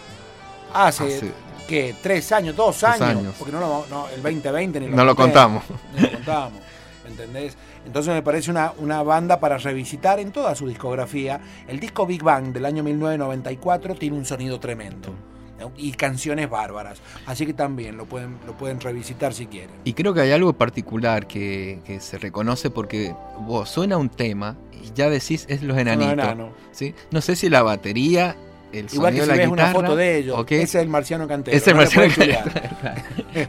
Hace, 0.74 1.04
Hace- 1.06 1.32
¿qué? 1.68 1.96
¿Tres 2.02 2.32
años? 2.32 2.56
¿Dos 2.56 2.84
años? 2.84 3.02
años. 3.02 3.36
Porque 3.38 3.52
no, 3.54 3.60
lo- 3.60 3.86
no, 3.90 4.08
el 4.10 4.22
2020 4.22 4.80
ni 4.80 4.88
lo, 4.88 4.96
No 4.96 5.06
lo 5.06 5.16
contamos. 5.16 5.64
Ni 5.96 6.02
lo 6.02 6.12
contamos. 6.12 6.60
¿Me 7.04 7.10
entendés? 7.10 7.58
Entonces 7.86 8.14
me 8.14 8.22
parece 8.22 8.52
una, 8.52 8.74
una 8.78 9.02
banda 9.04 9.40
para 9.40 9.58
revisitar 9.58 10.20
en 10.20 10.32
toda 10.32 10.54
su 10.56 10.68
discografía. 10.68 11.42
El 11.68 11.80
disco 11.80 12.06
Big 12.06 12.22
Bang 12.24 12.54
del 12.54 12.66
año 12.66 12.84
1994 12.84 13.96
tiene 13.96 14.18
un 14.18 14.26
sonido 14.26 14.60
tremendo. 14.60 15.10
Y 15.78 15.92
canciones 15.92 16.50
bárbaras. 16.50 17.00
Así 17.26 17.46
que 17.46 17.54
también 17.54 17.98
lo 17.98 18.06
pueden, 18.06 18.38
lo 18.46 18.58
pueden 18.58 18.80
revisitar 18.80 19.34
si 19.34 19.46
quieren. 19.48 19.70
Y 19.84 19.94
creo 19.94 20.14
que 20.14 20.22
hay 20.22 20.32
algo 20.32 20.54
particular 20.54 21.28
que, 21.28 21.80
que 21.86 22.00
se 22.00 22.18
reconoce 22.18 22.70
porque 22.70 23.14
vos 23.40 23.70
suena 23.70 23.98
un 23.98 24.10
tema 24.10 24.58
y 24.84 24.92
ya 24.96 25.10
decís 25.10 25.46
es 25.50 25.62
los 25.64 25.78
enanitos. 25.78 26.14
enano. 26.14 26.50
¿sí? 26.72 26.94
No 27.12 27.22
sé 27.22 27.36
si 27.36 27.50
la 27.50 27.62
batería, 27.64 28.36
el 28.74 28.88
Igual 28.92 29.14
que 29.14 29.22
si 29.22 29.28
de 29.28 29.28
la 29.28 29.38
ves 29.38 29.50
guitarra. 29.50 29.70
una 29.72 29.82
foto 29.82 29.96
de 29.96 30.18
ellos, 30.18 30.40
¿ok? 30.40 30.52
ese 30.54 30.64
es 30.64 30.76
el 30.76 30.90
marciano 30.90 31.28
cantero. 31.28 31.56
Es 31.56 31.68
el 31.68 31.74
no 31.74 31.80
Marciano 31.82 32.14
Cantero. 32.16 32.40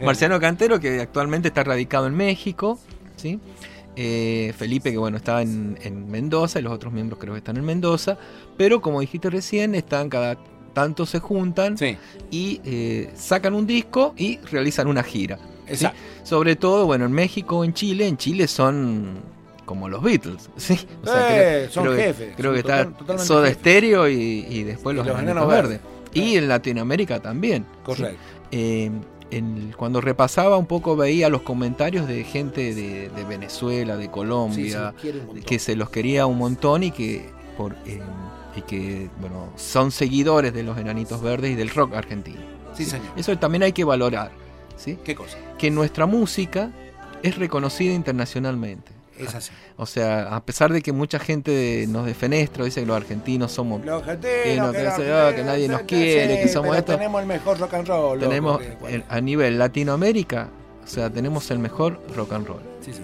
Marciano 0.04 0.40
Cantero, 0.40 0.80
que 0.80 1.00
actualmente 1.00 1.48
está 1.48 1.64
radicado 1.64 2.06
en 2.06 2.14
México, 2.14 2.78
¿sí? 3.16 3.40
Eh, 3.94 4.54
Felipe, 4.56 4.90
que 4.90 4.98
bueno, 4.98 5.18
está 5.18 5.42
en, 5.42 5.78
en 5.82 6.10
Mendoza, 6.10 6.58
y 6.58 6.62
los 6.62 6.72
otros 6.72 6.92
miembros 6.92 7.18
creo 7.20 7.34
que 7.34 7.38
están 7.38 7.56
en 7.58 7.64
Mendoza, 7.64 8.16
pero 8.56 8.80
como 8.80 9.00
dijiste 9.00 9.28
recién, 9.30 9.74
están 9.74 10.08
cada 10.08 10.38
tanto 10.72 11.06
se 11.06 11.18
juntan 11.20 11.76
Sí, 11.78 11.96
y 12.30 12.60
eh, 12.64 13.10
sacan 13.14 13.54
un 13.54 13.66
disco 13.66 14.14
y 14.16 14.38
realizan 14.50 14.86
una 14.88 15.02
gira. 15.02 15.38
¿sí? 15.72 15.86
Sobre 16.24 16.56
todo, 16.56 16.86
bueno, 16.86 17.04
en 17.06 17.12
México 17.12 17.64
en 17.64 17.72
Chile, 17.74 18.06
en 18.06 18.16
Chile 18.16 18.46
son 18.48 19.14
como 19.64 19.88
los 19.88 20.02
Beatles, 20.02 20.50
¿sí? 20.56 20.78
O 21.04 21.08
Eh, 21.14 21.68
son 21.70 21.84
creo 21.84 21.96
que- 21.96 22.02
jefes, 22.02 22.34
Creo 22.36 22.50
son 22.50 22.54
que 22.54 22.60
está 22.60 22.76
total- 22.84 22.96
totalmente 22.98 23.26
Soda. 23.26 23.50
Stereo 23.52 24.08
y, 24.08 24.46
y 24.50 24.62
después 24.64 24.94
Y 24.94 24.96
los, 24.98 25.06
los 25.06 25.18
Enanos 25.20 25.46
Verdes. 25.48 25.80
Verdes. 25.80 25.80
Y 26.14 26.36
en 26.36 26.48
Latinoamérica 26.48 27.20
también. 27.20 27.64
Correcto. 27.84 28.18
Eh, 28.50 28.90
en- 29.30 29.72
cuando 29.78 30.02
repasaba 30.02 30.58
un 30.58 30.66
poco 30.66 30.94
veía 30.94 31.30
los 31.30 31.40
comentarios 31.40 32.06
de 32.06 32.22
gente 32.24 32.74
de, 32.74 33.08
de 33.08 33.24
Venezuela, 33.24 33.96
de 33.96 34.02
Sí, 34.02 34.08
se 34.08 34.12
Colombia, 34.12 34.94
que 35.46 35.58
se 35.58 35.74
los 35.74 35.88
quería 35.88 36.26
un 36.26 36.36
montón 36.36 36.82
y 36.82 36.90
que 36.90 37.30
por 37.56 37.72
eh, 37.86 38.00
y 38.56 38.62
que 38.62 39.10
bueno 39.20 39.52
son 39.56 39.90
seguidores 39.90 40.52
de 40.52 40.62
los 40.62 40.78
Enanitos 40.78 41.22
Verdes 41.22 41.52
y 41.52 41.54
del 41.54 41.70
rock 41.70 41.94
argentino. 41.94 42.40
Sí, 42.74 42.84
señor. 42.84 43.08
Eso 43.16 43.36
también 43.38 43.62
hay 43.62 43.72
que 43.72 43.84
valorar, 43.84 44.30
¿sí? 44.76 44.98
¿Qué 45.04 45.14
cosa? 45.14 45.36
Que 45.58 45.70
nuestra 45.70 46.06
música 46.06 46.70
es 47.22 47.36
reconocida 47.36 47.92
internacionalmente. 47.92 48.92
Es 49.18 49.34
así. 49.34 49.52
O 49.76 49.86
sea, 49.86 50.34
a 50.34 50.42
pesar 50.44 50.72
de 50.72 50.80
que 50.80 50.90
mucha 50.92 51.18
gente 51.18 51.86
nos 51.88 52.06
defenestra, 52.06 52.64
dice 52.64 52.80
que 52.80 52.86
los 52.86 52.96
argentinos 52.96 53.52
somos 53.52 53.84
Los 53.84 54.02
Que 54.02 54.10
argentinos, 54.12 54.66
no, 54.66 54.72
que 54.72 54.78
argentinos, 54.88 55.46
nadie 55.46 55.68
nos 55.68 55.82
quiere, 55.82 56.40
que 56.40 56.48
somos 56.48 56.76
esto. 56.76 56.96
Tenemos 56.96 57.20
el 57.20 57.26
mejor 57.28 57.58
rock 57.58 57.74
and 57.74 57.88
roll. 57.88 58.18
loco, 58.18 58.28
tenemos 58.28 58.62
a 59.08 59.20
nivel 59.20 59.58
Latinoamérica, 59.58 60.48
o 60.82 60.86
sea, 60.86 61.10
tenemos 61.10 61.50
el 61.50 61.58
mejor 61.58 62.00
rock 62.16 62.32
and 62.32 62.46
roll 62.46 62.62
Sí, 62.84 62.92
sí. 62.92 63.02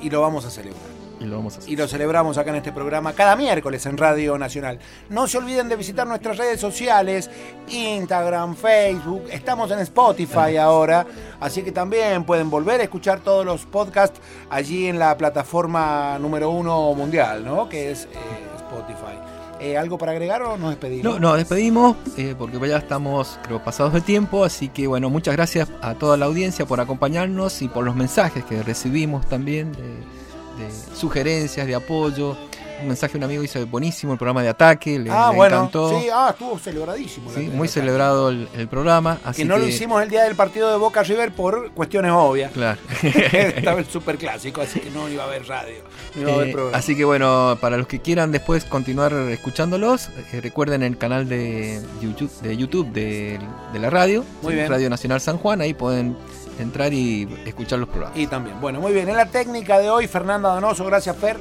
Y 0.00 0.10
lo 0.10 0.20
vamos 0.20 0.44
a 0.44 0.50
celebrar. 0.50 0.91
Y 1.22 1.26
lo 1.26 1.36
vamos 1.36 1.56
a 1.56 1.58
hacer. 1.58 1.72
y 1.72 1.76
lo 1.76 1.88
celebramos 1.88 2.38
acá 2.38 2.50
en 2.50 2.56
este 2.56 2.72
programa 2.72 3.12
cada 3.12 3.36
miércoles 3.36 3.84
en 3.86 3.96
Radio 3.96 4.38
Nacional. 4.38 4.78
No 5.08 5.26
se 5.26 5.38
olviden 5.38 5.68
de 5.68 5.76
visitar 5.76 6.06
nuestras 6.06 6.36
redes 6.36 6.60
sociales, 6.60 7.30
Instagram, 7.68 8.56
Facebook, 8.56 9.24
estamos 9.30 9.70
en 9.70 9.80
Spotify 9.80 10.56
ahora, 10.58 11.06
así 11.40 11.62
que 11.62 11.72
también 11.72 12.24
pueden 12.24 12.50
volver 12.50 12.80
a 12.80 12.84
escuchar 12.84 13.20
todos 13.20 13.44
los 13.44 13.66
podcasts 13.66 14.20
allí 14.50 14.86
en 14.86 14.98
la 14.98 15.16
plataforma 15.16 16.18
número 16.18 16.50
uno 16.50 16.94
mundial, 16.94 17.44
¿no? 17.44 17.68
Que 17.68 17.90
es 17.90 18.04
eh, 18.04 18.08
Spotify. 18.56 19.18
Eh, 19.60 19.78
¿Algo 19.78 19.96
para 19.96 20.10
agregar 20.10 20.42
o 20.42 20.58
nos 20.58 20.70
despedimos? 20.70 21.04
No, 21.04 21.20
nos 21.20 21.36
despedimos 21.36 21.96
eh, 22.16 22.34
porque 22.36 22.58
ya 22.68 22.78
estamos 22.78 23.38
creo 23.44 23.62
pasados 23.62 23.92
de 23.92 24.00
tiempo, 24.00 24.44
así 24.44 24.68
que 24.68 24.88
bueno, 24.88 25.08
muchas 25.08 25.36
gracias 25.36 25.70
a 25.80 25.94
toda 25.94 26.16
la 26.16 26.26
audiencia 26.26 26.66
por 26.66 26.80
acompañarnos 26.80 27.62
y 27.62 27.68
por 27.68 27.84
los 27.84 27.94
mensajes 27.94 28.44
que 28.44 28.60
recibimos 28.64 29.24
también 29.28 29.70
de, 29.72 30.21
de 30.58 30.96
sugerencias, 30.96 31.66
de 31.66 31.74
apoyo. 31.74 32.36
Un 32.80 32.88
mensaje 32.88 33.12
de 33.12 33.18
un 33.18 33.24
amigo 33.24 33.44
hizo 33.44 33.64
buenísimo 33.68 34.10
el 34.12 34.18
programa 34.18 34.42
de 34.42 34.48
ataque, 34.48 34.98
le, 34.98 35.08
ah, 35.08 35.28
le 35.30 35.36
bueno, 35.36 35.54
encantó. 35.58 36.00
sí, 36.00 36.08
ah, 36.12 36.30
estuvo 36.32 36.58
celebradísimo. 36.58 37.30
Sí, 37.32 37.42
muy 37.42 37.68
celebrado 37.68 38.30
el, 38.30 38.48
el 38.56 38.66
programa. 38.66 39.20
Así 39.24 39.42
Que 39.42 39.48
no 39.48 39.56
lo 39.56 39.68
hicimos 39.68 40.02
el 40.02 40.08
día 40.08 40.24
del 40.24 40.34
partido 40.34 40.68
de 40.68 40.78
Boca 40.78 41.04
River 41.04 41.30
por 41.32 41.70
cuestiones 41.74 42.10
obvias. 42.12 42.50
Claro. 42.50 42.80
Estaba 43.04 43.78
el 43.78 43.86
super 43.86 44.18
clásico, 44.18 44.62
así 44.62 44.80
que 44.80 44.90
no 44.90 45.08
iba 45.08 45.22
a 45.22 45.26
haber 45.28 45.46
radio, 45.46 45.76
no 46.16 46.22
iba 46.22 46.30
a 46.32 46.34
haber 46.34 46.48
Eh, 46.48 46.52
programa. 46.52 46.76
así 46.76 46.96
que 46.96 47.04
bueno, 47.04 47.56
para 47.60 47.76
los 47.76 47.86
que 47.86 48.00
quieran 48.00 48.32
después 48.32 48.64
continuar 48.64 49.12
escuchándolos, 49.12 50.08
eh, 50.32 50.40
recuerden 50.40 50.82
el 50.82 50.98
canal 50.98 51.28
de 51.28 51.80
YouTube 52.00 52.32
de, 52.40 52.56
YouTube 52.56 52.88
de, 52.90 53.38
de 53.72 53.78
la 53.78 53.90
radio, 53.90 54.24
Muy 54.42 54.54
¿sí? 54.54 54.56
bien. 54.56 54.68
Radio 54.68 54.90
Nacional 54.90 55.20
San 55.20 55.38
Juan, 55.38 55.60
ahí 55.60 55.72
pueden 55.72 56.16
entrar 56.62 56.92
y 56.92 57.28
escuchar 57.44 57.78
los 57.78 57.88
programas. 57.88 58.18
Y 58.18 58.26
también, 58.26 58.60
bueno, 58.60 58.80
muy 58.80 58.92
bien. 58.92 59.08
En 59.08 59.16
la 59.16 59.26
técnica 59.26 59.78
de 59.78 59.90
hoy, 59.90 60.06
Fernanda 60.06 60.54
Donoso, 60.54 60.84
gracias 60.84 61.16
Fer, 61.16 61.36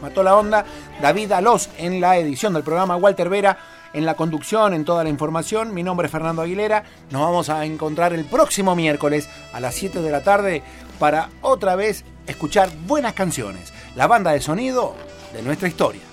mató 0.00 0.22
la 0.22 0.36
onda. 0.36 0.64
David 1.00 1.32
Alós 1.32 1.70
en 1.78 2.00
la 2.00 2.16
edición 2.18 2.52
del 2.54 2.62
programa, 2.62 2.96
Walter 2.96 3.28
Vera 3.28 3.58
en 3.92 4.06
la 4.06 4.14
conducción, 4.14 4.74
en 4.74 4.84
toda 4.84 5.04
la 5.04 5.10
información. 5.10 5.74
Mi 5.74 5.82
nombre 5.82 6.06
es 6.06 6.12
Fernando 6.12 6.42
Aguilera. 6.42 6.84
Nos 7.10 7.22
vamos 7.22 7.48
a 7.48 7.64
encontrar 7.64 8.12
el 8.12 8.24
próximo 8.24 8.74
miércoles 8.74 9.28
a 9.52 9.60
las 9.60 9.74
7 9.74 10.00
de 10.00 10.10
la 10.10 10.22
tarde 10.22 10.62
para 10.98 11.28
otra 11.42 11.76
vez 11.76 12.04
escuchar 12.26 12.70
buenas 12.86 13.12
canciones. 13.14 13.72
La 13.94 14.06
banda 14.06 14.32
de 14.32 14.40
sonido 14.40 14.94
de 15.32 15.42
nuestra 15.42 15.68
historia. 15.68 16.11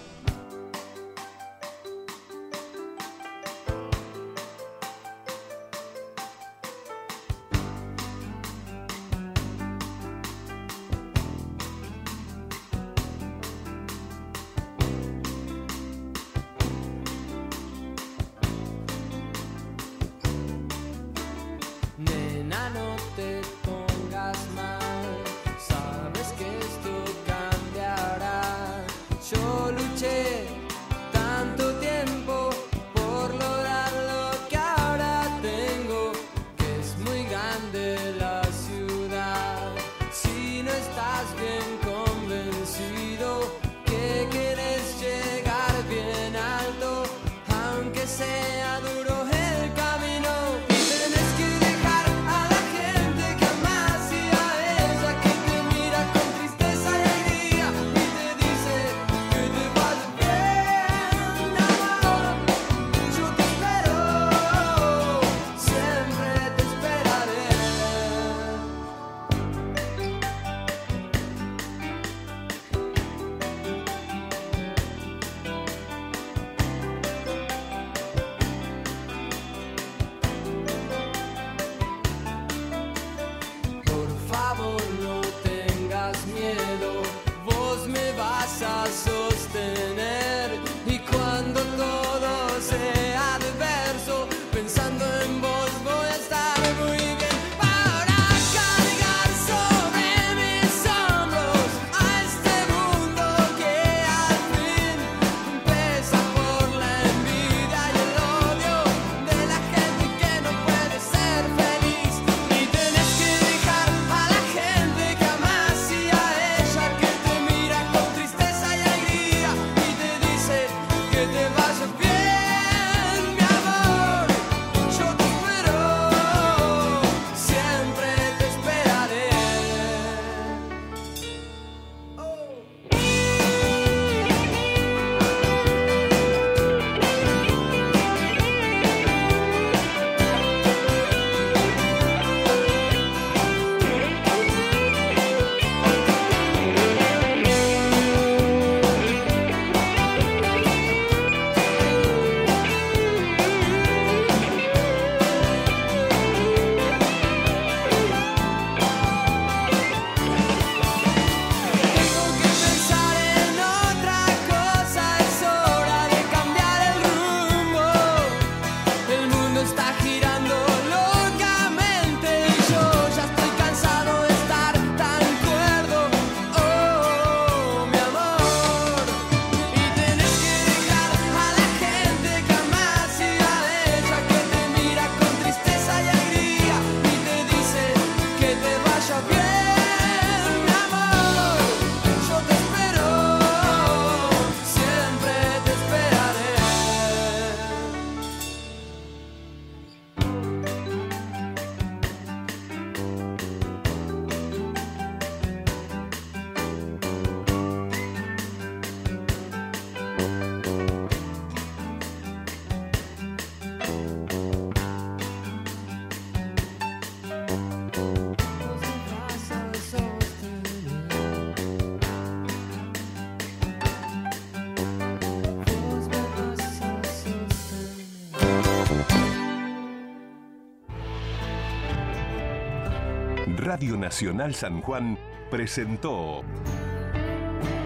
Nacional 233.99 234.55
San 234.55 234.81
Juan 234.81 235.19
presentó 235.51 236.41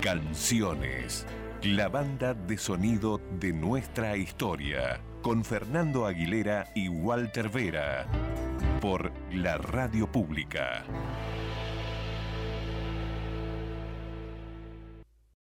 Canciones, 0.02 1.26
la 1.64 1.90
banda 1.90 2.36
de 2.36 2.58
sonido 2.60 3.20
de 3.40 3.52
nuestra 3.52 4.16
historia, 4.16 5.02
con 5.24 5.44
Fernando 5.44 6.06
Aguilera 6.06 6.72
y 6.76 6.88
Walter 6.88 7.50
Vera, 7.50 8.06
por 8.80 9.12
la 9.32 9.58
radio 9.58 10.12
pública. 10.12 10.84